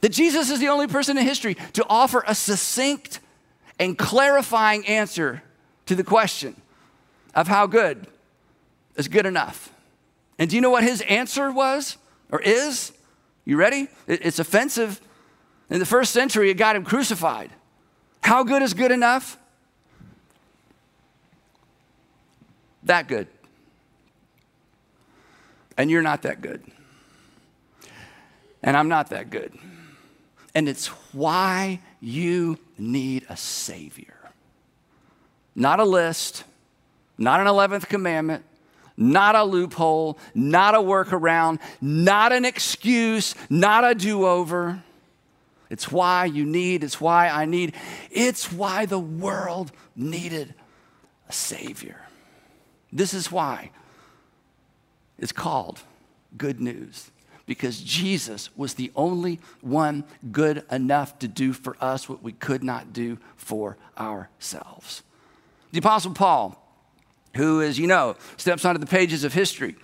That 0.01 0.11
Jesus 0.11 0.51
is 0.51 0.59
the 0.59 0.69
only 0.69 0.89
person 0.89 1.17
in 1.17 1.25
history 1.25 1.55
to 1.75 1.85
offer 1.89 2.25
a 2.27 2.35
succinct 2.35 3.21
and 3.79 3.97
clarifying 3.97 4.87
answer 4.87 5.43
to 5.87 5.95
the 5.95 6.05
question 6.05 6.57
of 7.35 7.49
how 7.49 7.67
good 7.67 8.07
is 8.97 9.09
good 9.09 9.27
enough. 9.27 9.73
And 10.39 10.51
do 10.51 10.57
you 10.57 10.63
know 10.63 10.71
what 10.71 10.85
his 10.85 11.01
answer 11.03 11.51
was 11.51 11.97
or 12.31 12.41
is? 12.41 12.93
You 13.45 13.57
ready? 13.57 13.89
It's 14.07 14.39
offensive. 14.39 15.01
In 15.71 15.79
the 15.79 15.87
first 15.87 16.13
century, 16.13 16.51
it 16.51 16.55
got 16.55 16.77
him 16.77 16.85
crucified. 16.85 17.51
How 18.23 18.45
good 18.45 18.63
is 18.63 18.75
good 18.75 18.93
enough? 18.93 19.39
That 22.85 23.09
good. 23.09 23.29
And 25.77 25.91
you're 25.91 26.03
not 26.03 26.23
that 26.23 26.41
good. 26.41 26.63
And 28.63 28.77
I'm 28.77 28.89
not 28.89 29.11
that 29.11 29.31
good. 29.31 29.57
And 30.55 30.69
it's 30.69 30.89
why 31.13 31.81
you 32.01 32.59
need 32.77 33.25
a 33.29 33.37
Savior. 33.37 34.31
Not 35.55 35.81
a 35.81 35.85
list, 35.85 36.45
not 37.19 37.41
an 37.41 37.47
11th 37.47 37.89
commandment, 37.89 38.45
not 38.97 39.35
a 39.35 39.45
loophole, 39.45 40.19
not 40.35 40.75
a 40.75 40.79
workaround, 40.79 41.61
not 41.81 42.33
an 42.33 42.45
excuse, 42.45 43.35
not 43.49 43.85
a 43.85 43.95
do 43.95 44.27
over. 44.27 44.83
It's 45.71 45.91
why 45.91 46.27
you 46.27 46.45
need, 46.45 46.85
it's 46.85 47.01
why 47.01 47.29
I 47.29 47.47
need, 47.47 47.75
it's 48.11 48.53
why 48.53 48.87
the 48.87 48.99
world 48.99 49.73
needed 49.97 50.55
a 51.29 51.33
Savior. 51.33 51.97
This 52.93 53.15
is 53.15 53.33
why 53.33 53.71
it's 55.19 55.33
called 55.33 55.81
good 56.37 56.61
news 56.61 57.11
because 57.47 57.81
Jesus 57.81 58.55
was 58.57 58.75
the 58.75 58.93
only 58.95 59.41
one 59.61 60.05
good 60.31 60.65
enough 60.71 61.19
to 61.21 61.29
do 61.29 61.53
for 61.53 61.77
us 61.81 62.09
what 62.09 62.23
we 62.23 62.33
could 62.33 62.63
not 62.63 62.93
do 62.93 63.19
for 63.37 63.77
ourselves. 63.99 65.03
The 65.73 65.79
Apostle 65.79 66.13
Paul 66.13 66.62
who, 67.37 67.63
as 67.63 67.79
you 67.79 67.87
know, 67.87 68.17
steps 68.37 68.65
onto 68.65 68.79
the 68.79 68.87
pages 68.87 69.25
of 69.25 69.33
history 69.33 69.77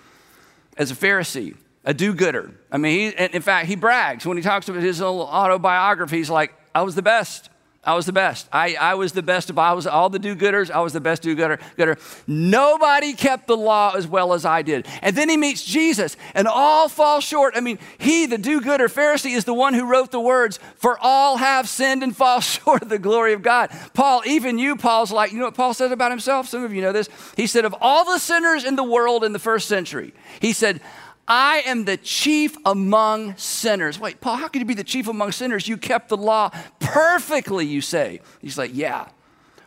as 0.76 0.90
a 0.90 0.94
Pharisee, 0.94 1.56
a 1.84 1.94
do 1.94 2.14
gooder. 2.14 2.52
I 2.70 2.78
mean, 2.78 3.12
he, 3.12 3.24
in 3.24 3.42
fact, 3.42 3.66
he 3.66 3.76
brags 3.76 4.26
when 4.26 4.36
he 4.36 4.42
talks 4.42 4.68
about 4.68 4.82
his 4.82 5.00
little 5.00 5.22
autobiography. 5.22 6.18
He's 6.18 6.30
like, 6.30 6.54
I 6.74 6.82
was 6.82 6.94
the 6.94 7.02
best. 7.02 7.50
I 7.88 7.94
was 7.94 8.04
the 8.04 8.12
best. 8.12 8.50
I, 8.52 8.74
I 8.74 8.94
was 8.96 9.12
the 9.12 9.22
best 9.22 9.48
of 9.48 9.58
I 9.58 9.72
was 9.72 9.86
all 9.86 10.10
the 10.10 10.18
do-gooders. 10.18 10.70
I 10.70 10.80
was 10.80 10.92
the 10.92 11.00
best 11.00 11.22
do-gooder. 11.22 11.58
Gooder. 11.78 11.96
Nobody 12.26 13.14
kept 13.14 13.46
the 13.46 13.56
law 13.56 13.94
as 13.96 14.06
well 14.06 14.34
as 14.34 14.44
I 14.44 14.60
did. 14.60 14.86
And 15.00 15.16
then 15.16 15.30
he 15.30 15.38
meets 15.38 15.64
Jesus, 15.64 16.14
and 16.34 16.46
all 16.46 16.90
fall 16.90 17.20
short. 17.20 17.54
I 17.56 17.60
mean, 17.60 17.78
he, 17.96 18.26
the 18.26 18.36
do-gooder 18.36 18.88
Pharisee, 18.88 19.34
is 19.34 19.46
the 19.46 19.54
one 19.54 19.72
who 19.72 19.86
wrote 19.86 20.10
the 20.10 20.20
words, 20.20 20.60
"For 20.76 20.98
all 21.00 21.38
have 21.38 21.66
sinned 21.66 22.02
and 22.02 22.14
fall 22.14 22.40
short 22.42 22.82
of 22.82 22.90
the 22.90 22.98
glory 22.98 23.32
of 23.32 23.40
God." 23.40 23.70
Paul, 23.94 24.20
even 24.26 24.58
you, 24.58 24.76
Paul's 24.76 25.10
like, 25.10 25.32
you 25.32 25.38
know 25.38 25.46
what 25.46 25.54
Paul 25.54 25.72
said 25.72 25.90
about 25.90 26.10
himself? 26.10 26.46
Some 26.46 26.64
of 26.64 26.74
you 26.74 26.82
know 26.82 26.92
this. 26.92 27.08
He 27.38 27.46
said, 27.46 27.64
of 27.64 27.74
all 27.80 28.04
the 28.04 28.18
sinners 28.18 28.64
in 28.64 28.76
the 28.76 28.84
world 28.84 29.24
in 29.24 29.32
the 29.32 29.38
first 29.38 29.66
century, 29.66 30.12
he 30.40 30.52
said. 30.52 30.82
I 31.28 31.62
am 31.66 31.84
the 31.84 31.98
chief 31.98 32.56
among 32.64 33.36
sinners. 33.36 34.00
Wait, 34.00 34.20
Paul, 34.20 34.36
how 34.36 34.48
can 34.48 34.60
you 34.60 34.66
be 34.66 34.74
the 34.74 34.82
chief 34.82 35.06
among 35.08 35.32
sinners? 35.32 35.68
You 35.68 35.76
kept 35.76 36.08
the 36.08 36.16
law 36.16 36.50
perfectly, 36.80 37.66
you 37.66 37.82
say. 37.82 38.20
He's 38.40 38.56
like, 38.56 38.70
Yeah, 38.74 39.08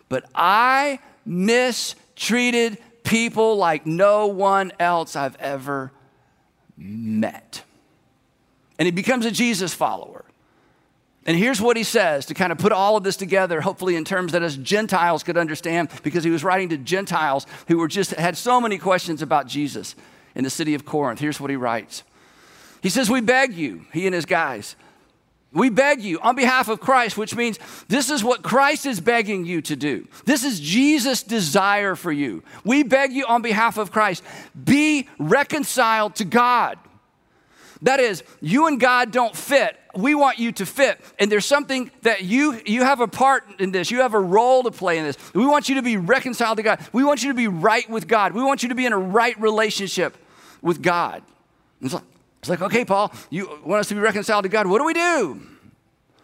but 0.09 0.25
I 0.33 0.99
mistreated 1.23 2.79
people 3.03 3.57
like 3.57 3.85
no 3.85 4.27
one 4.27 4.71
else 4.79 5.15
I've 5.15 5.35
ever 5.35 5.91
met. 6.77 7.63
And 8.79 8.87
he 8.87 8.91
becomes 8.91 9.27
a 9.27 9.31
Jesus 9.31 9.73
follower. 9.73 10.25
And 11.27 11.37
here's 11.37 11.61
what 11.61 11.77
he 11.77 11.83
says 11.83 12.25
to 12.27 12.33
kind 12.33 12.51
of 12.51 12.57
put 12.57 12.71
all 12.71 12.97
of 12.97 13.03
this 13.03 13.15
together, 13.15 13.61
hopefully 13.61 13.95
in 13.95 14.03
terms 14.03 14.31
that 14.31 14.41
us 14.41 14.55
Gentiles 14.55 15.21
could 15.21 15.37
understand, 15.37 15.89
because 16.01 16.23
he 16.23 16.31
was 16.31 16.43
writing 16.43 16.69
to 16.69 16.77
Gentiles 16.77 17.45
who 17.67 17.77
were 17.77 17.87
just 17.87 18.11
had 18.11 18.35
so 18.35 18.59
many 18.59 18.79
questions 18.79 19.21
about 19.21 19.45
Jesus 19.45 19.95
in 20.35 20.43
the 20.43 20.49
city 20.49 20.73
of 20.75 20.85
Corinth. 20.85 21.19
Here's 21.19 21.39
what 21.39 21.49
he 21.49 21.55
writes. 21.55 22.03
He 22.81 22.89
says, 22.89 23.09
We 23.09 23.21
beg 23.21 23.53
you, 23.53 23.85
he 23.93 24.05
and 24.05 24.15
his 24.15 24.25
guys, 24.25 24.75
we 25.53 25.69
beg 25.69 26.01
you 26.01 26.19
on 26.21 26.35
behalf 26.35 26.69
of 26.69 26.79
Christ, 26.79 27.17
which 27.17 27.35
means 27.35 27.59
this 27.89 28.09
is 28.09 28.23
what 28.23 28.41
Christ 28.41 28.85
is 28.85 29.01
begging 29.01 29.45
you 29.45 29.61
to 29.63 29.75
do. 29.75 30.07
This 30.25 30.45
is 30.45 30.61
Jesus' 30.61 31.23
desire 31.23 31.95
for 31.95 32.11
you. 32.11 32.43
We 32.63 32.83
beg 32.83 33.11
you 33.11 33.25
on 33.25 33.41
behalf 33.41 33.77
of 33.77 33.91
Christ, 33.91 34.23
be 34.63 35.09
reconciled 35.19 36.15
to 36.15 36.25
God. 36.25 36.79
That 37.81 37.99
is, 37.99 38.23
you 38.39 38.67
and 38.67 38.79
God 38.79 39.11
don't 39.11 39.35
fit. 39.35 39.77
We 39.95 40.15
want 40.15 40.39
you 40.39 40.51
to 40.53 40.65
fit. 40.65 40.99
And 41.19 41.31
there's 41.31 41.45
something 41.45 41.91
that 42.03 42.23
you 42.23 42.61
you 42.65 42.83
have 42.83 43.01
a 43.01 43.07
part 43.07 43.43
in 43.59 43.71
this. 43.71 43.91
You 43.91 44.01
have 44.01 44.13
a 44.13 44.19
role 44.19 44.63
to 44.63 44.71
play 44.71 44.97
in 44.97 45.03
this. 45.03 45.17
We 45.33 45.45
want 45.45 45.69
you 45.69 45.75
to 45.75 45.81
be 45.81 45.97
reconciled 45.97 46.57
to 46.57 46.63
God. 46.63 46.79
We 46.93 47.03
want 47.03 47.23
you 47.23 47.29
to 47.29 47.35
be 47.35 47.47
right 47.47 47.89
with 47.89 48.07
God. 48.07 48.33
We 48.33 48.43
want 48.43 48.63
you 48.63 48.69
to 48.69 48.75
be 48.75 48.85
in 48.85 48.93
a 48.93 48.99
right 48.99 49.39
relationship 49.39 50.17
with 50.61 50.81
God. 50.81 51.23
It's 51.81 51.93
like, 51.93 52.03
it's 52.39 52.49
like 52.49 52.61
okay, 52.61 52.85
Paul, 52.85 53.13
you 53.29 53.59
want 53.65 53.81
us 53.81 53.89
to 53.89 53.95
be 53.95 54.01
reconciled 54.01 54.43
to 54.43 54.49
God. 54.49 54.67
What 54.67 54.79
do 54.79 54.85
we 54.85 54.93
do? 54.93 55.41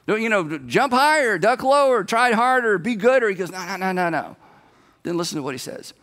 You 0.07 0.29
know, 0.29 0.57
jump 0.59 0.93
higher, 0.93 1.37
duck 1.37 1.63
lower, 1.63 2.05
try 2.05 2.31
harder, 2.31 2.77
be 2.77 2.95
good. 2.95 3.23
Or 3.23 3.29
he 3.29 3.35
goes, 3.35 3.51
no, 3.51 3.65
no, 3.65 3.75
no, 3.75 3.91
no, 3.91 4.09
no. 4.09 4.37
Then 5.03 5.17
listen 5.17 5.35
to 5.35 5.43
what 5.43 5.53
he 5.53 5.57
says. 5.57 5.93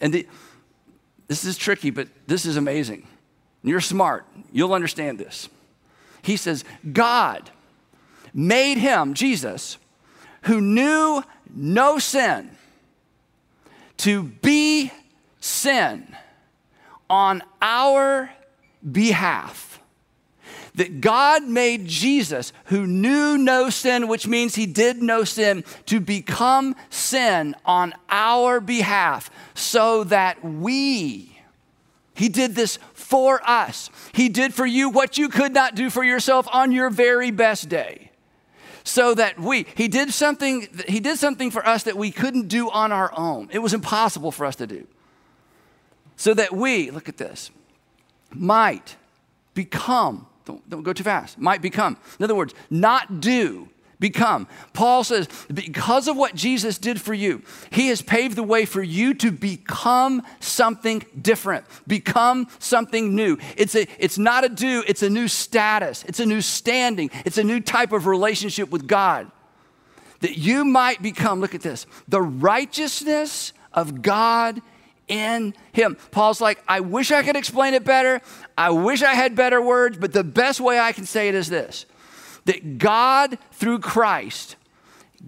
And 0.00 0.14
the, 0.14 0.26
this 1.28 1.44
is 1.44 1.58
tricky, 1.58 1.90
but 1.90 2.08
this 2.26 2.46
is 2.46 2.56
amazing. 2.56 3.06
You're 3.62 3.82
smart. 3.82 4.24
You'll 4.50 4.72
understand 4.72 5.18
this. 5.18 5.50
He 6.22 6.36
says, 6.36 6.64
God 6.92 7.50
made 8.32 8.78
him, 8.78 9.14
Jesus, 9.14 9.78
who 10.42 10.60
knew 10.60 11.22
no 11.54 11.98
sin, 11.98 12.50
to 13.98 14.22
be 14.22 14.90
sin 15.40 16.14
on 17.08 17.42
our 17.60 18.30
behalf. 18.90 19.80
That 20.76 21.00
God 21.00 21.42
made 21.42 21.86
Jesus, 21.86 22.52
who 22.66 22.86
knew 22.86 23.36
no 23.36 23.68
sin, 23.68 24.06
which 24.06 24.26
means 24.26 24.54
he 24.54 24.66
did 24.66 25.02
no 25.02 25.24
sin, 25.24 25.64
to 25.86 26.00
become 26.00 26.76
sin 26.88 27.56
on 27.66 27.92
our 28.08 28.60
behalf 28.60 29.30
so 29.54 30.04
that 30.04 30.42
we, 30.44 31.29
he 32.20 32.28
did 32.28 32.54
this 32.54 32.78
for 32.92 33.40
us. 33.48 33.88
He 34.12 34.28
did 34.28 34.52
for 34.52 34.66
you 34.66 34.90
what 34.90 35.16
you 35.16 35.30
could 35.30 35.54
not 35.54 35.74
do 35.74 35.88
for 35.88 36.04
yourself 36.04 36.46
on 36.52 36.70
your 36.70 36.90
very 36.90 37.30
best 37.30 37.70
day. 37.70 38.10
So 38.84 39.14
that 39.14 39.40
we, 39.40 39.64
he 39.74 39.88
did 39.88 40.12
something, 40.12 40.68
he 40.86 41.00
did 41.00 41.16
something 41.16 41.50
for 41.50 41.66
us 41.66 41.84
that 41.84 41.96
we 41.96 42.10
couldn't 42.10 42.48
do 42.48 42.68
on 42.68 42.92
our 42.92 43.10
own. 43.16 43.48
It 43.50 43.60
was 43.60 43.72
impossible 43.72 44.32
for 44.32 44.44
us 44.44 44.54
to 44.56 44.66
do. 44.66 44.86
So 46.16 46.34
that 46.34 46.52
we, 46.52 46.90
look 46.90 47.08
at 47.08 47.16
this, 47.16 47.50
might 48.34 48.96
become, 49.54 50.26
don't, 50.44 50.68
don't 50.68 50.82
go 50.82 50.92
too 50.92 51.04
fast, 51.04 51.38
might 51.38 51.62
become. 51.62 51.96
In 52.18 52.24
other 52.24 52.34
words, 52.34 52.52
not 52.68 53.22
do, 53.22 53.70
become. 54.00 54.48
Paul 54.72 55.04
says, 55.04 55.28
because 55.52 56.08
of 56.08 56.16
what 56.16 56.34
Jesus 56.34 56.78
did 56.78 57.00
for 57.00 57.14
you, 57.14 57.42
he 57.70 57.88
has 57.88 58.02
paved 58.02 58.34
the 58.34 58.42
way 58.42 58.64
for 58.64 58.82
you 58.82 59.14
to 59.14 59.30
become 59.30 60.22
something 60.40 61.04
different, 61.20 61.66
become 61.86 62.48
something 62.58 63.14
new. 63.14 63.38
It's, 63.56 63.74
a, 63.74 63.86
it's 63.98 64.18
not 64.18 64.44
a 64.44 64.48
do, 64.48 64.82
it's 64.88 65.02
a 65.02 65.10
new 65.10 65.28
status, 65.28 66.04
it's 66.08 66.18
a 66.18 66.26
new 66.26 66.40
standing, 66.40 67.10
it's 67.24 67.38
a 67.38 67.44
new 67.44 67.60
type 67.60 67.92
of 67.92 68.06
relationship 68.06 68.70
with 68.70 68.88
God. 68.88 69.30
That 70.20 70.36
you 70.36 70.64
might 70.64 71.00
become, 71.00 71.40
look 71.40 71.54
at 71.54 71.62
this, 71.62 71.86
the 72.08 72.20
righteousness 72.22 73.52
of 73.72 74.02
God 74.02 74.60
in 75.08 75.54
him. 75.72 75.96
Paul's 76.10 76.40
like, 76.40 76.62
I 76.68 76.80
wish 76.80 77.10
I 77.10 77.22
could 77.22 77.36
explain 77.36 77.74
it 77.74 77.84
better. 77.84 78.20
I 78.56 78.70
wish 78.70 79.02
I 79.02 79.14
had 79.14 79.34
better 79.34 79.60
words, 79.60 79.98
but 79.98 80.12
the 80.12 80.24
best 80.24 80.60
way 80.60 80.78
I 80.78 80.92
can 80.92 81.04
say 81.04 81.28
it 81.28 81.34
is 81.34 81.48
this 81.48 81.84
that 82.44 82.78
God, 82.78 83.38
through 83.52 83.80
Christ, 83.80 84.56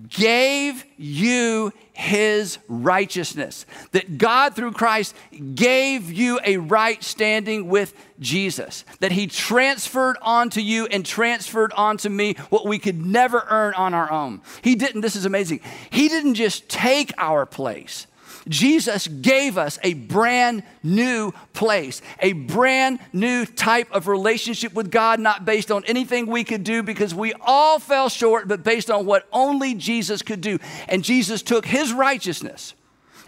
gave 0.09 0.85
you 0.96 1.72
his 1.92 2.59
righteousness. 2.68 3.66
That 3.92 4.16
God, 4.16 4.57
through 4.57 4.72
Christ, 4.72 5.14
gave 5.55 6.11
you 6.11 6.40
a 6.44 6.57
right 6.57 7.03
standing 7.03 7.68
with 7.68 7.94
Jesus. 8.18 8.85
That 9.01 9.12
he 9.12 9.27
transferred 9.27 10.16
onto 10.22 10.61
you 10.61 10.87
and 10.87 11.05
transferred 11.05 11.72
onto 11.75 12.09
me 12.09 12.35
what 12.48 12.66
we 12.66 12.79
could 12.79 13.05
never 13.05 13.44
earn 13.48 13.75
on 13.75 13.92
our 13.92 14.11
own. 14.11 14.40
He 14.62 14.75
didn't, 14.75 15.03
this 15.03 15.16
is 15.16 15.27
amazing. 15.27 15.61
He 15.90 16.09
didn't 16.09 16.35
just 16.35 16.68
take 16.68 17.12
our 17.18 17.44
place. 17.44 18.07
Jesus 18.48 19.07
gave 19.07 19.57
us 19.57 19.78
a 19.83 19.94
brand 19.94 20.64
new 20.83 21.33
place, 21.52 22.02
a 22.20 22.33
brand 22.33 22.98
new 23.12 23.46
type 23.46 23.90
of 23.92 24.09
relationship 24.09 24.74
with 24.74 24.90
God, 24.90 25.20
not 25.20 25.44
based 25.44 25.70
on 25.70 25.85
anything 25.85 26.26
we 26.26 26.42
could 26.42 26.64
do 26.64 26.83
because 26.83 27.14
we 27.14 27.33
all 27.40 27.78
fell 27.78 28.09
short, 28.09 28.48
but 28.48 28.64
based 28.64 28.90
on 28.90 29.07
what 29.07 29.28
only 29.33 29.74
Jesus 29.74 30.22
could 30.22 30.40
do. 30.40 30.59
And 30.88 31.05
Jesus 31.05 31.42
took 31.42 31.66
his 31.66 31.92
righteousness 31.92 32.74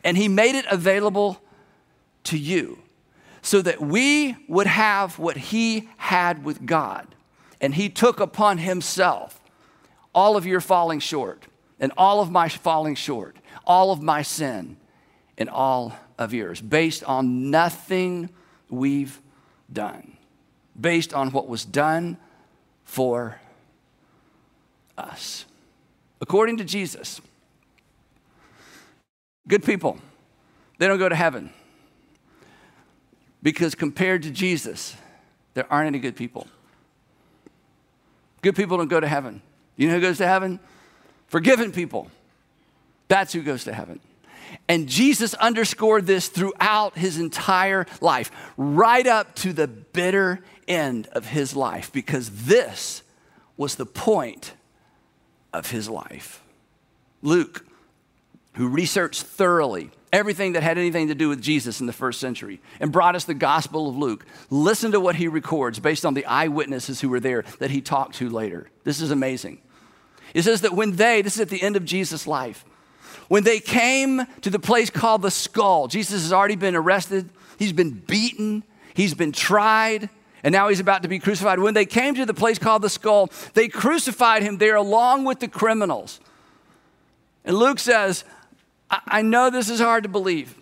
and 0.03 0.17
he 0.17 0.29
made 0.29 0.57
it 0.57 0.67
available 0.71 1.41
to 2.25 2.39
you 2.39 2.79
so 3.41 3.63
that 3.63 3.81
we 3.81 4.37
would 4.49 4.67
have 4.67 5.19
what 5.19 5.37
he 5.37 5.89
had 5.97 6.45
with 6.45 6.67
God. 6.67 7.15
And 7.61 7.75
he 7.75 7.89
took 7.89 8.19
upon 8.19 8.59
himself 8.59 9.41
all 10.15 10.37
of 10.37 10.45
your 10.45 10.61
falling 10.61 11.01
short 11.01 11.45
and 11.79 11.93
all 11.97 12.21
of 12.21 12.31
my 12.31 12.49
falling 12.49 12.95
short, 12.95 13.37
all 13.65 13.93
of 13.93 14.03
my 14.03 14.23
sin 14.23 14.77
in 15.37 15.49
all 15.49 15.95
of 16.19 16.33
yours, 16.33 16.61
based 16.61 17.05
on 17.05 17.51
nothing 17.51 18.31
we've 18.71 19.21
done, 19.73 20.17
based 20.81 21.13
on 21.13 21.31
what 21.33 21.49
was 21.49 21.65
done 21.65 22.17
for 22.85 23.41
us. 24.97 25.45
According 26.21 26.59
to 26.59 26.65
Jesus, 26.65 27.21
good 29.49 29.65
people, 29.65 29.99
they 30.79 30.87
don't 30.87 30.99
go 30.99 31.09
to 31.09 31.15
heaven. 31.15 31.51
Because 33.43 33.75
compared 33.75 34.23
to 34.23 34.31
Jesus, 34.31 34.97
there 35.53 35.71
aren't 35.71 35.89
any 35.89 35.99
good 35.99 36.17
people. 36.17 36.47
Good 38.41 38.57
people 38.57 38.79
don't 38.79 38.89
go 38.89 39.01
to 39.01 39.09
heaven. 39.09 39.43
You 39.77 39.89
know 39.89 39.95
who 39.95 40.01
goes 40.01 40.19
to 40.19 40.27
heaven? 40.27 40.61
Forgiven 41.27 41.73
people. 41.73 42.11
That's 43.09 43.33
who 43.33 43.43
goes 43.43 43.65
to 43.65 43.75
heaven. 43.75 44.01
And 44.69 44.89
Jesus 44.89 45.35
underscored 45.35 46.07
this 46.07 46.29
throughout 46.29 46.97
his 46.97 47.19
entire 47.19 47.87
life, 48.01 48.31
right 48.57 49.07
up 49.07 49.35
to 49.37 49.53
the 49.53 49.67
bitter 49.67 50.41
end 50.67 51.07
of 51.09 51.27
his 51.27 51.55
life, 51.55 51.93
because 51.93 52.47
this 52.47 53.03
was 53.57 53.75
the 53.75 53.87
point 53.87 54.55
of 55.53 55.71
his 55.71 55.89
life. 55.89 56.43
Luke, 57.23 57.67
who 58.55 58.69
researched 58.69 59.23
thoroughly 59.23 59.91
everything 60.13 60.53
that 60.53 60.63
had 60.63 60.79
anything 60.79 61.09
to 61.09 61.15
do 61.15 61.29
with 61.29 61.43
Jesus 61.43 61.81
in 61.81 61.87
the 61.87 61.93
first 61.93 62.21
century 62.21 62.61
and 62.79 62.93
brought 62.93 63.17
us 63.17 63.25
the 63.25 63.35
Gospel 63.35 63.89
of 63.89 63.97
Luke, 63.97 64.25
listen 64.49 64.93
to 64.93 65.01
what 65.01 65.17
he 65.17 65.27
records 65.27 65.81
based 65.81 66.07
on 66.07 66.15
the 66.15 66.25
eyewitnesses 66.27 67.01
who 67.01 67.09
were 67.09 67.21
there 67.21 67.45
that 67.59 67.71
he 67.71 67.81
talked 67.81 68.15
to 68.17 68.29
later. 68.29 68.69
This 68.85 69.01
is 69.01 69.11
amazing. 69.11 69.61
It 70.33 70.43
says 70.43 70.61
that 70.61 70.73
when 70.73 70.97
they, 70.97 71.21
this 71.21 71.35
is 71.35 71.41
at 71.41 71.49
the 71.49 71.63
end 71.63 71.77
of 71.77 71.85
Jesus' 71.85 72.27
life, 72.27 72.65
when 73.29 73.45
they 73.45 73.61
came 73.61 74.23
to 74.43 74.51
the 74.51 74.59
place 74.59 74.91
called 74.91 75.23
the 75.23 75.31
skull, 75.31 75.89
Jesus 75.89 76.23
has 76.23 76.33
already 76.33 76.57
been 76.57 76.77
arrested, 76.77 77.29
he's 77.59 77.73
been 77.73 77.93
beaten, 77.93 78.63
he's 78.95 79.15
been 79.15 79.33
tried, 79.33 80.09
and 80.43 80.53
now 80.53 80.69
he's 80.69 80.81
about 80.81 81.03
to 81.03 81.09
be 81.09 81.19
crucified. 81.19 81.59
When 81.59 81.75
they 81.75 81.87
came 81.87 82.15
to 82.17 82.27
the 82.27 82.35
place 82.35 82.59
called 82.59 82.83
the 82.83 82.91
skull, 82.91 83.31
they 83.55 83.69
crucified 83.69 84.43
him 84.43 84.59
there 84.59 84.77
along 84.77 85.25
with 85.25 85.41
the 85.41 85.49
criminals. 85.49 86.21
And 87.45 87.57
Luke 87.57 87.79
says, 87.79 88.25
I, 88.91 89.01
I 89.07 89.23
know 89.23 89.51
this 89.51 89.71
is 89.71 89.81
hard 89.81 90.03
to 90.03 90.09
believe. 90.09 90.55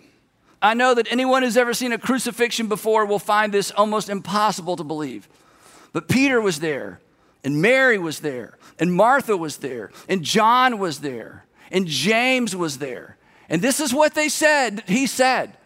I 0.61 0.73
know 0.73 0.93
that 0.93 1.11
anyone 1.11 1.43
who's 1.43 1.57
ever 1.57 1.73
seen 1.73 1.91
a 1.91 1.97
crucifixion 1.97 2.67
before 2.67 3.05
will 3.05 3.19
find 3.19 3.53
this 3.53 3.71
almost 3.71 4.09
impossible 4.09 4.77
to 4.77 4.83
believe. 4.85 5.27
But 5.91 6.07
Peter 6.07 6.39
was 6.39 6.61
there, 6.61 7.01
and 7.43 7.61
Mary 7.61 7.97
was 7.97 8.21
there, 8.21 8.57
and 8.79 8.93
Martha 8.93 9.35
was 9.35 9.57
there, 9.57 9.91
and 10.07 10.23
John 10.23 10.79
was 10.79 11.01
there 11.01 11.45
and 11.73 11.87
James 11.87 12.55
was 12.55 12.77
there. 12.77 13.17
And 13.49 13.61
this 13.61 13.81
is 13.81 13.93
what 13.93 14.13
they 14.13 14.29
said. 14.29 14.83
He 14.87 15.07
said, 15.07 15.57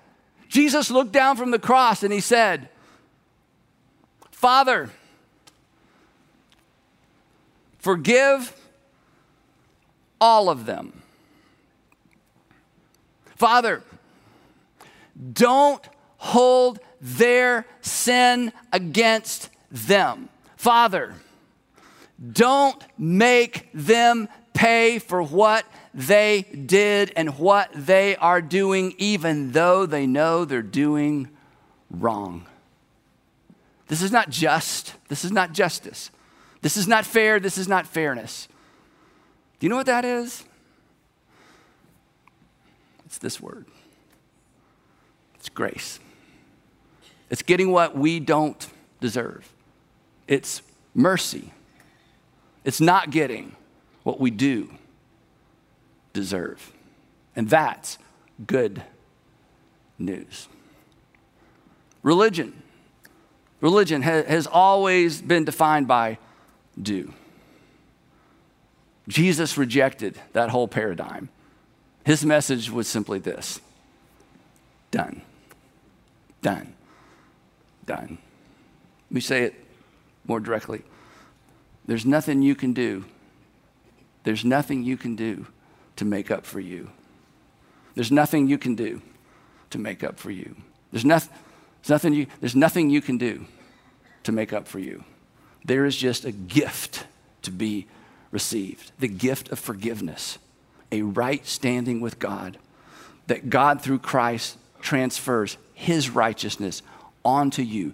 Jesus 0.47 0.89
looked 0.89 1.11
down 1.11 1.37
from 1.37 1.51
the 1.51 1.59
cross 1.59 2.01
and 2.01 2.11
he 2.11 2.21
said, 2.21 2.69
Father, 4.31 4.89
forgive 7.77 8.55
all 10.19 10.49
of 10.49 10.65
them. 10.65 11.03
Father, 13.35 13.83
don't 15.33 15.87
hold 16.17 16.79
their 16.99 17.67
sin 17.81 18.51
against 18.71 19.49
them. 19.69 20.29
Father, 20.55 21.13
Don't 22.31 22.83
make 22.97 23.69
them 23.73 24.27
pay 24.53 24.99
for 24.99 25.21
what 25.21 25.65
they 25.97 26.43
did 26.43 27.11
and 27.15 27.39
what 27.39 27.71
they 27.73 28.15
are 28.17 28.39
doing, 28.39 28.93
even 28.99 29.51
though 29.51 29.87
they 29.87 30.05
know 30.05 30.45
they're 30.45 30.61
doing 30.61 31.27
wrong. 31.89 32.45
This 33.87 34.03
is 34.03 34.11
not 34.11 34.29
just. 34.29 34.93
This 35.07 35.25
is 35.25 35.31
not 35.31 35.53
justice. 35.53 36.11
This 36.61 36.77
is 36.77 36.87
not 36.87 37.03
fair. 37.03 37.39
This 37.39 37.57
is 37.57 37.67
not 37.67 37.87
fairness. 37.87 38.47
Do 39.59 39.65
you 39.65 39.69
know 39.71 39.75
what 39.75 39.87
that 39.87 40.05
is? 40.05 40.43
It's 43.07 43.17
this 43.17 43.41
word 43.41 43.65
it's 45.35 45.49
grace. 45.49 45.99
It's 47.31 47.41
getting 47.41 47.71
what 47.71 47.97
we 47.97 48.19
don't 48.19 48.67
deserve. 48.99 49.51
It's 50.27 50.61
mercy. 50.93 51.51
It's 52.63 52.81
not 52.81 53.09
getting 53.09 53.55
what 54.03 54.19
we 54.19 54.29
do 54.29 54.69
deserve. 56.17 56.73
And 57.35 57.47
that's 57.47 57.99
good 58.47 58.81
news. 59.99 60.47
Religion. 62.01 62.63
Religion 63.61 64.01
has 64.01 64.47
always 64.47 65.21
been 65.21 65.45
defined 65.45 65.87
by 65.87 66.17
do. 66.81 67.13
Jesus 69.07 69.57
rejected 69.57 70.19
that 70.33 70.49
whole 70.49 70.67
paradigm. 70.67 71.29
His 72.03 72.25
message 72.25 72.71
was 72.71 72.87
simply 72.87 73.19
this 73.19 73.61
done. 74.89 75.21
Done. 76.41 76.73
Done. 77.85 78.17
Let 79.09 79.11
me 79.11 79.21
say 79.21 79.43
it 79.43 79.53
more 80.25 80.39
directly. 80.39 80.81
There's 81.85 82.05
nothing 82.05 82.41
you 82.41 82.55
can 82.55 82.73
do. 82.73 83.05
There's 84.23 84.43
nothing 84.43 84.83
you 84.83 84.97
can 84.97 85.15
do 85.15 85.47
to 85.97 86.05
make 86.05 86.31
up 86.31 86.45
for 86.45 86.59
you. 86.59 86.89
There's 87.95 88.11
nothing 88.11 88.47
you 88.47 88.57
can 88.57 88.75
do 88.75 89.01
to 89.71 89.77
make 89.77 90.03
up 90.03 90.17
for 90.17 90.31
you. 90.31 90.55
There's, 90.91 91.05
nothing, 91.05 91.33
there's, 91.81 91.89
nothing 91.89 92.13
you, 92.13 92.27
there's 92.39 92.55
nothing 92.55 92.89
you 92.89 93.01
can 93.01 93.17
do 93.17 93.45
to 94.23 94.31
make 94.31 94.53
up 94.53 94.67
for 94.67 94.79
you. 94.79 95.03
There 95.65 95.85
is 95.85 95.97
just 95.97 96.23
a 96.23 96.31
gift 96.31 97.05
to 97.41 97.51
be 97.51 97.87
received 98.31 98.91
the 98.99 99.07
gift 99.07 99.51
of 99.51 99.59
forgiveness, 99.59 100.37
a 100.91 101.01
right 101.01 101.45
standing 101.45 102.01
with 102.01 102.19
God, 102.19 102.57
that 103.27 103.49
God 103.49 103.81
through 103.81 103.99
Christ 103.99 104.57
transfers 104.81 105.57
his 105.73 106.09
righteousness 106.09 106.81
onto 107.23 107.61
you. 107.61 107.93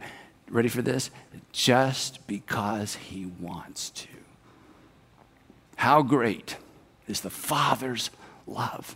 Ready 0.50 0.70
for 0.70 0.82
this? 0.82 1.10
Just 1.52 2.26
because 2.28 2.96
he 2.96 3.26
wants 3.40 3.90
to. 3.92 4.08
How 5.78 6.02
great 6.02 6.58
is 7.08 7.22
the 7.22 7.30
Father's 7.30 8.10
love 8.48 8.96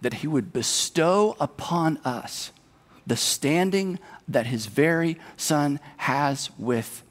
that 0.00 0.14
he 0.14 0.26
would 0.26 0.52
bestow 0.52 1.36
upon 1.40 1.98
us 1.98 2.52
the 3.06 3.16
standing 3.16 3.98
that 4.28 4.46
his 4.46 4.66
very 4.66 5.18
Son 5.36 5.78
has 5.98 6.50
with 6.58 7.02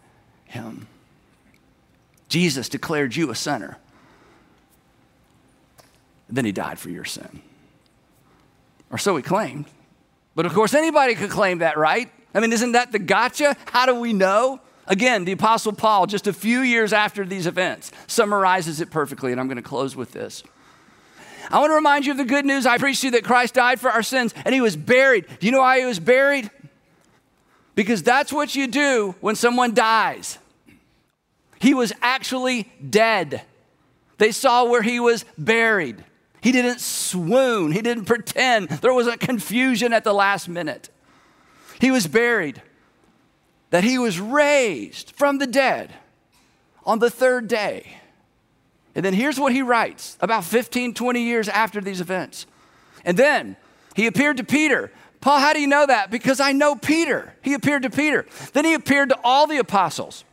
him. 0.46 0.88
Jesus 2.28 2.68
declared 2.68 3.16
you 3.16 3.32
a 3.32 3.36
sinner. 3.36 3.78
Then 6.28 6.44
he 6.44 6.52
died 6.52 6.80
for 6.80 6.90
your 6.90 7.06
sin. 7.06 7.42
Or 8.92 8.98
so 8.98 9.16
he 9.16 9.24
claimed. 9.24 9.66
But 10.36 10.46
of 10.46 10.54
course, 10.54 10.74
anybody 10.74 11.16
could 11.16 11.30
claim 11.30 11.60
that, 11.60 11.78
right? 11.78 12.12
I 12.34 12.40
mean, 12.40 12.52
isn't 12.52 12.74
that 12.74 12.92
the 12.92 13.00
gotcha? 13.00 13.56
How 13.68 13.86
do 13.86 13.96
we 13.96 14.12
know? 14.12 14.60
Again, 14.88 15.26
the 15.26 15.32
Apostle 15.32 15.74
Paul, 15.74 16.06
just 16.06 16.28
a 16.28 16.34
few 16.34 16.60
years 16.60 16.94
after 16.94 17.26
these 17.26 17.48
events, 17.48 17.92
summarizes 18.08 18.82
it 18.82 18.92
perfectly, 18.92 19.32
and 19.32 19.42
I'm 19.42 19.48
going 19.48 19.58
to 19.58 19.64
close 19.64 19.96
with 19.96 20.12
this. 20.12 20.44
I 21.52 21.60
want 21.60 21.72
to 21.72 21.76
remind 21.76 22.06
you 22.06 22.12
of 22.12 22.18
the 22.18 22.26
good 22.26 22.46
news 22.46 22.66
I 22.66 22.78
preached 22.78 23.02
to 23.02 23.08
you 23.08 23.12
that 23.12 23.24
Christ 23.24 23.54
died 23.54 23.80
for 23.80 23.90
our 23.90 24.04
sins 24.04 24.34
and 24.46 24.54
he 24.54 24.62
was 24.62 24.76
buried. 24.76 25.26
Do 25.40 25.46
you 25.46 25.52
know 25.52 25.60
why 25.60 25.80
he 25.80 25.86
was 25.86 26.00
buried? 26.00 26.50
Because 27.76 28.02
that's 28.02 28.34
what 28.34 28.56
you 28.56 28.68
do 28.68 29.16
when 29.22 29.36
someone 29.36 29.74
dies. 29.74 30.40
He 31.60 31.74
was 31.74 31.94
actually 32.02 32.72
dead. 32.90 33.44
They 34.18 34.32
saw 34.32 34.66
where 34.66 34.82
he 34.82 35.00
was 35.00 35.26
buried. 35.38 36.04
He 36.42 36.52
didn't 36.52 36.80
swoon, 36.80 37.72
he 37.72 37.82
didn't 37.82 38.06
pretend. 38.06 38.70
There 38.70 38.94
wasn't 38.94 39.20
confusion 39.20 39.94
at 39.94 40.04
the 40.04 40.14
last 40.14 40.48
minute. 40.48 40.90
He 41.80 41.92
was 41.92 42.08
buried, 42.08 42.62
that 43.76 43.84
he 43.84 43.98
was 43.98 44.22
raised 44.22 45.12
from 45.18 45.38
the 45.38 45.46
dead 45.46 45.92
on 46.86 47.00
the 47.00 47.10
third 47.10 47.50
day. 47.50 47.98
And 48.96 49.04
then 49.04 49.14
here's 49.14 49.38
what 49.38 49.52
he 49.52 49.62
writes 49.62 50.18
about 50.22 50.46
15, 50.46 50.94
20 50.94 51.22
years 51.22 51.50
after 51.50 51.82
these 51.82 52.00
events. 52.00 52.46
And 53.04 53.18
then 53.18 53.58
he 53.94 54.08
appeared 54.08 54.38
to 54.38 54.46
Peter. 54.46 54.94
Paul, 55.20 55.40
how 55.40 55.52
do 55.52 55.60
you 55.60 55.68
know 55.68 55.86
that? 55.86 56.10
Because 56.10 56.40
I 56.40 56.54
know 56.54 56.78
Peter. 56.78 57.34
He 57.42 57.54
appeared 57.54 57.84
to 57.84 57.90
Peter. 57.90 58.26
Then 58.54 58.64
he 58.64 58.76
appeared 58.76 59.10
to 59.10 59.20
all 59.26 59.46
the 59.46 59.58
apostles. 59.58 60.24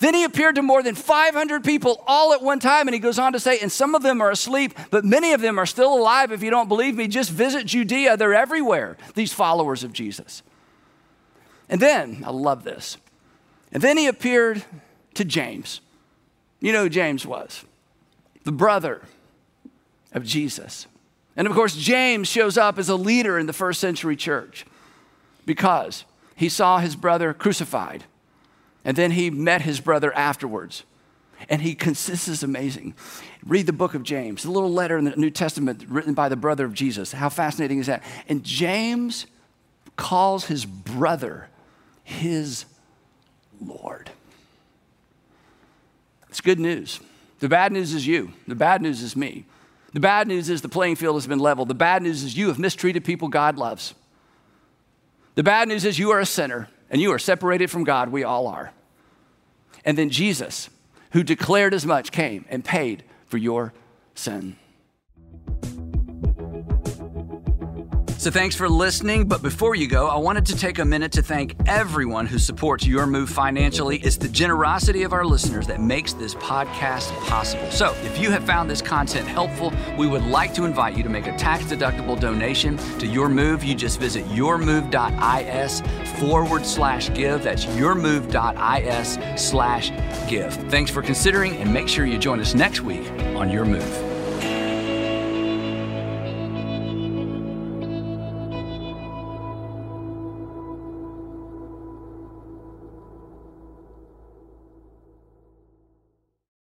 Then 0.00 0.12
he 0.12 0.24
appeared 0.24 0.56
to 0.56 0.62
more 0.62 0.82
than 0.82 0.96
500 0.96 1.62
people 1.62 2.02
all 2.08 2.32
at 2.32 2.42
one 2.42 2.58
time. 2.58 2.88
And 2.88 2.94
he 2.94 2.98
goes 2.98 3.20
on 3.20 3.34
to 3.34 3.38
say, 3.38 3.60
and 3.60 3.70
some 3.70 3.94
of 3.94 4.02
them 4.02 4.20
are 4.20 4.32
asleep, 4.32 4.76
but 4.90 5.04
many 5.04 5.32
of 5.32 5.40
them 5.40 5.60
are 5.60 5.66
still 5.66 5.94
alive. 5.94 6.32
If 6.32 6.42
you 6.42 6.50
don't 6.50 6.66
believe 6.66 6.96
me, 6.96 7.06
just 7.06 7.30
visit 7.30 7.66
Judea. 7.66 8.16
They're 8.16 8.34
everywhere, 8.34 8.96
these 9.14 9.32
followers 9.32 9.84
of 9.84 9.92
Jesus. 9.92 10.42
And 11.70 11.80
then, 11.80 12.22
I 12.26 12.30
love 12.30 12.64
this. 12.64 12.98
And 13.72 13.82
then 13.82 13.96
he 13.96 14.08
appeared 14.08 14.64
to 15.14 15.24
James. 15.24 15.80
You 16.60 16.72
know 16.72 16.82
who 16.82 16.88
James 16.90 17.24
was? 17.24 17.64
The 18.44 18.52
brother 18.52 19.02
of 20.12 20.24
Jesus. 20.24 20.86
And 21.36 21.46
of 21.46 21.54
course, 21.54 21.76
James 21.76 22.28
shows 22.28 22.58
up 22.58 22.78
as 22.78 22.88
a 22.88 22.96
leader 22.96 23.38
in 23.38 23.46
the 23.46 23.52
first 23.52 23.80
century 23.80 24.16
church 24.16 24.66
because 25.46 26.04
he 26.34 26.48
saw 26.48 26.78
his 26.78 26.96
brother 26.96 27.32
crucified 27.32 28.04
and 28.84 28.96
then 28.96 29.12
he 29.12 29.30
met 29.30 29.62
his 29.62 29.80
brother 29.80 30.12
afterwards. 30.14 30.84
And 31.48 31.62
he 31.62 31.74
consists 31.74 32.28
is 32.28 32.42
amazing. 32.42 32.94
Read 33.46 33.66
the 33.66 33.72
book 33.72 33.94
of 33.94 34.02
James, 34.02 34.42
the 34.42 34.50
little 34.50 34.72
letter 34.72 34.98
in 34.98 35.04
the 35.04 35.16
New 35.16 35.30
Testament 35.30 35.84
written 35.88 36.12
by 36.12 36.28
the 36.28 36.36
brother 36.36 36.66
of 36.66 36.74
Jesus. 36.74 37.12
How 37.12 37.28
fascinating 37.28 37.78
is 37.78 37.86
that? 37.86 38.02
And 38.28 38.42
James 38.44 39.26
calls 39.96 40.46
his 40.46 40.66
brother 40.66 41.48
his 42.10 42.64
Lord. 43.64 44.10
It's 46.28 46.40
good 46.40 46.60
news. 46.60 47.00
The 47.38 47.48
bad 47.48 47.72
news 47.72 47.94
is 47.94 48.06
you. 48.06 48.32
The 48.46 48.54
bad 48.54 48.82
news 48.82 49.02
is 49.02 49.16
me. 49.16 49.46
The 49.92 50.00
bad 50.00 50.28
news 50.28 50.48
is 50.48 50.62
the 50.62 50.68
playing 50.68 50.96
field 50.96 51.16
has 51.16 51.26
been 51.26 51.38
leveled. 51.38 51.68
The 51.68 51.74
bad 51.74 52.02
news 52.02 52.22
is 52.22 52.36
you 52.36 52.48
have 52.48 52.58
mistreated 52.58 53.04
people 53.04 53.28
God 53.28 53.56
loves. 53.56 53.94
The 55.34 55.42
bad 55.42 55.68
news 55.68 55.84
is 55.84 55.98
you 55.98 56.10
are 56.10 56.20
a 56.20 56.26
sinner 56.26 56.68
and 56.90 57.00
you 57.00 57.12
are 57.12 57.18
separated 57.18 57.70
from 57.70 57.84
God. 57.84 58.10
We 58.10 58.24
all 58.24 58.46
are. 58.46 58.72
And 59.84 59.96
then 59.96 60.10
Jesus, 60.10 60.68
who 61.12 61.22
declared 61.22 61.74
as 61.74 61.86
much, 61.86 62.12
came 62.12 62.44
and 62.48 62.64
paid 62.64 63.02
for 63.26 63.38
your 63.38 63.72
sin. 64.14 64.56
So 68.20 68.30
thanks 68.30 68.54
for 68.54 68.68
listening. 68.68 69.28
But 69.28 69.40
before 69.40 69.74
you 69.74 69.88
go, 69.88 70.06
I 70.06 70.16
wanted 70.16 70.44
to 70.44 70.54
take 70.54 70.78
a 70.78 70.84
minute 70.84 71.10
to 71.12 71.22
thank 71.22 71.56
everyone 71.64 72.26
who 72.26 72.38
supports 72.38 72.86
Your 72.86 73.06
Move 73.06 73.30
financially. 73.30 73.96
It's 74.00 74.18
the 74.18 74.28
generosity 74.28 75.04
of 75.04 75.14
our 75.14 75.24
listeners 75.24 75.66
that 75.68 75.80
makes 75.80 76.12
this 76.12 76.34
podcast 76.34 77.08
possible. 77.28 77.70
So 77.70 77.94
if 78.02 78.18
you 78.18 78.30
have 78.30 78.44
found 78.44 78.68
this 78.68 78.82
content 78.82 79.26
helpful, 79.26 79.72
we 79.96 80.06
would 80.06 80.22
like 80.26 80.52
to 80.56 80.66
invite 80.66 80.98
you 80.98 81.02
to 81.02 81.08
make 81.08 81.28
a 81.28 81.36
tax 81.38 81.64
deductible 81.64 82.20
donation 82.20 82.76
to 82.98 83.06
Your 83.06 83.30
Move. 83.30 83.64
You 83.64 83.74
just 83.74 83.98
visit 83.98 84.26
yourmove.is 84.26 85.80
forward 86.20 86.66
slash 86.66 87.14
give. 87.14 87.42
That's 87.42 87.64
yourmove.is 87.64 89.42
slash 89.42 89.92
give. 90.28 90.52
Thanks 90.70 90.90
for 90.90 91.00
considering 91.00 91.56
and 91.56 91.72
make 91.72 91.88
sure 91.88 92.04
you 92.04 92.18
join 92.18 92.38
us 92.40 92.54
next 92.54 92.82
week 92.82 93.10
on 93.34 93.48
Your 93.48 93.64
Move. 93.64 94.09